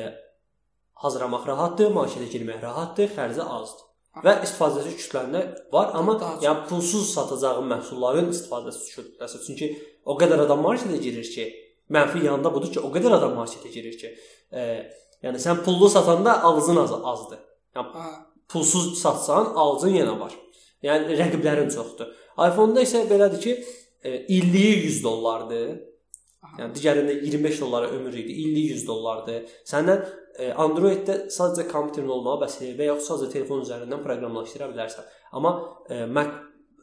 [1.05, 3.88] hazırlamaq rahatdır, marketə girmək rahatdır, xərci azdır.
[4.24, 5.40] Və istifadəçi kütləndə
[5.72, 9.40] var, amma yəni pulsuz satacağım məhsulların istifadəçi kütləsi.
[9.46, 9.70] Çünki
[10.05, 11.46] o qədər adam marketə girir ki,
[11.91, 14.12] mənfi yanında budur ki, o qədər adam marketə girir ki,
[14.53, 14.66] e,
[15.24, 17.41] yəni sən pullu satanda alıcın az azdır.
[17.76, 18.07] Yəni
[18.53, 20.35] pulsuz satsan, alıcın yenə var.
[20.83, 22.11] Yəni rəqiblərin çoxdur.
[22.39, 23.57] iPhone-da isə belədir ki,
[24.03, 25.72] e, illiyi 100 dollardır.
[26.59, 29.45] Yəni digərində 25 dollara ömür idi, illik 100 dollardır.
[29.68, 30.03] Səndən
[30.39, 35.07] e, Android-də sadəcə kompüterin olmağı bəs və yaxud sadəcə telefon üzərindən proqramlaşdıra bilərsən.
[35.39, 35.55] Amma
[35.89, 36.35] e, Mac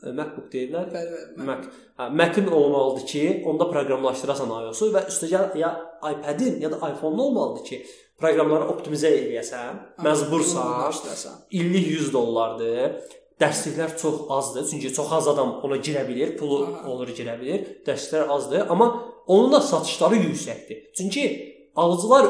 [0.03, 0.89] MacBook deyirlər.
[0.93, 1.21] Bəli.
[1.47, 1.65] Mac.
[1.99, 5.73] Hə, Mac-in olmalıdır ki, onda proqramlaşdırasan iOS-u və üstəgəl ya
[6.11, 7.81] iPad-in ya da iPhone-un olmalıdır ki,
[8.19, 11.39] proqramları optimizə eləyəsən, məcbursan.
[11.51, 12.99] İllik 100 dollardır.
[13.39, 16.89] Dərsliklər çox azdır, çünki çox az adam ona girə bilir, pulu Aha.
[16.91, 17.61] olur girə bilir.
[17.87, 18.89] Dərsliklər azdır, amma
[19.27, 20.81] onun da satışları yüksəkdir.
[20.97, 21.23] Çünki
[21.75, 22.27] alıcılar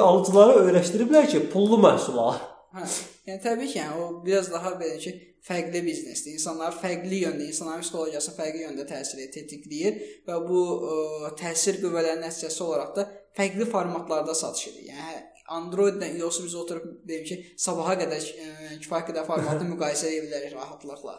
[0.00, 2.40] alıcıları öyrəşdiriblər ki, pullu məhsul al.
[2.76, 2.88] Hə.
[3.26, 5.12] Yəni təbii ki, yəni, o biraz daha belə ki,
[5.46, 6.36] fərqli biznesdir.
[6.38, 9.96] İnsanlar fərqli yöndə, insanların psixologiyasını fərqli yöndə təsir edir, tetikləyir
[10.28, 13.06] və bu ə, təsir qüvvələrinin nəticəsi olaraq da
[13.38, 14.92] fərqli formatlarda satış edir.
[14.92, 15.24] Yəni
[15.58, 18.50] Android-lə iOS-u biz oturub deyim ki, sabaha qədər ə,
[18.84, 21.18] kifayət qədər formatı müqayisə edə bilərik rahatlıqla.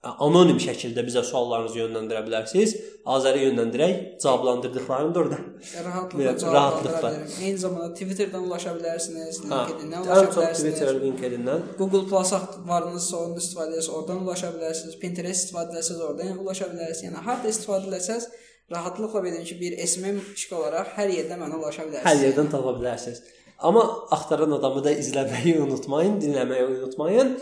[0.05, 2.75] anonim şəkildə bizə suallarınızı yönləndirə bilərsiniz.
[3.15, 5.37] Azəri yönləndirək, cavablandırdıqlarını da orada.
[5.85, 7.11] Rahatlıqla rahatlıqla.
[7.41, 11.03] Eyni zamanda Twitterdən ulaşa bilərsiniz, LinkedIn-dən ən ulaşa çox Twitter, bilərsiniz.
[11.05, 11.63] LinkedIn-dən.
[11.77, 12.33] Google Plus
[12.71, 14.97] varınızsa ondan istifadə edirsiniz, oradan ulaşa bilərsiniz.
[15.03, 17.05] Pinterest istifadə etsəz oradan ulaşa bilərsiniz.
[17.09, 18.27] Yəni harda istifadə etsəz
[18.73, 22.09] rahatlıqla belə ki, bir SMM şık olaraq hər yerdə mənə ulaşa bilərsiniz.
[22.09, 23.21] Hər yerdən tapa bilərsiniz.
[23.59, 27.37] Amma axtaran adamı da izləməyi unutmayın, dinləməyi unutmayın.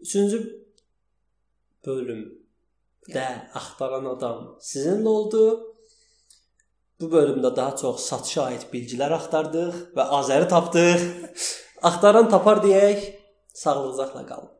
[0.00, 0.59] Üçüncü
[1.86, 3.26] bölümdə
[3.60, 5.44] axtaran adam sizinlə oldu.
[7.00, 11.06] Bu bölümdə daha çox satışa aid bilgilər axtardıq və Azəri tapdıq.
[11.88, 13.06] Axtaran tapar deyək.
[13.54, 14.59] Sağlıcaqla qalın.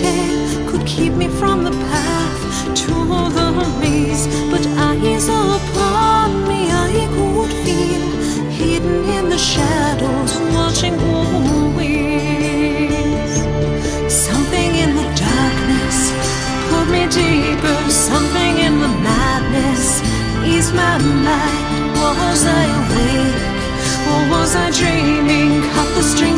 [0.00, 2.92] could keep me from the path to
[3.36, 8.04] the maze, but eyes upon me I could feel
[8.50, 13.34] hidden in the shadows, watching all ways.
[14.10, 15.98] Something in the darkness
[16.68, 20.00] pulled me deeper, something in the madness
[20.46, 21.92] eased my mind.
[22.00, 23.42] Was I awake
[24.10, 25.60] or was I dreaming?
[25.74, 26.31] Cut the string.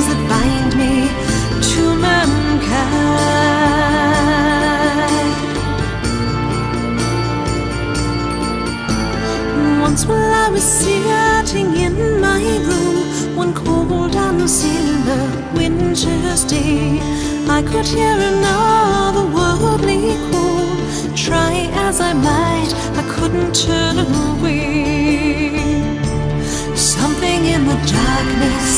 [10.02, 14.12] While I was sitting in my room one cold
[14.48, 15.24] silver
[15.54, 16.98] winter's day.
[17.48, 20.66] I could hear another worldly call.
[21.14, 22.70] Try as I might,
[23.00, 25.54] I couldn't turn away.
[26.74, 28.70] Something in the darkness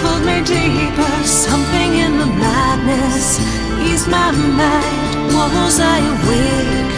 [0.00, 1.14] pulled me deeper.
[1.24, 3.40] Something in the madness
[3.82, 5.34] eased my mind.
[5.34, 6.94] Was I awake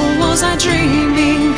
[0.00, 1.55] or was I dreaming?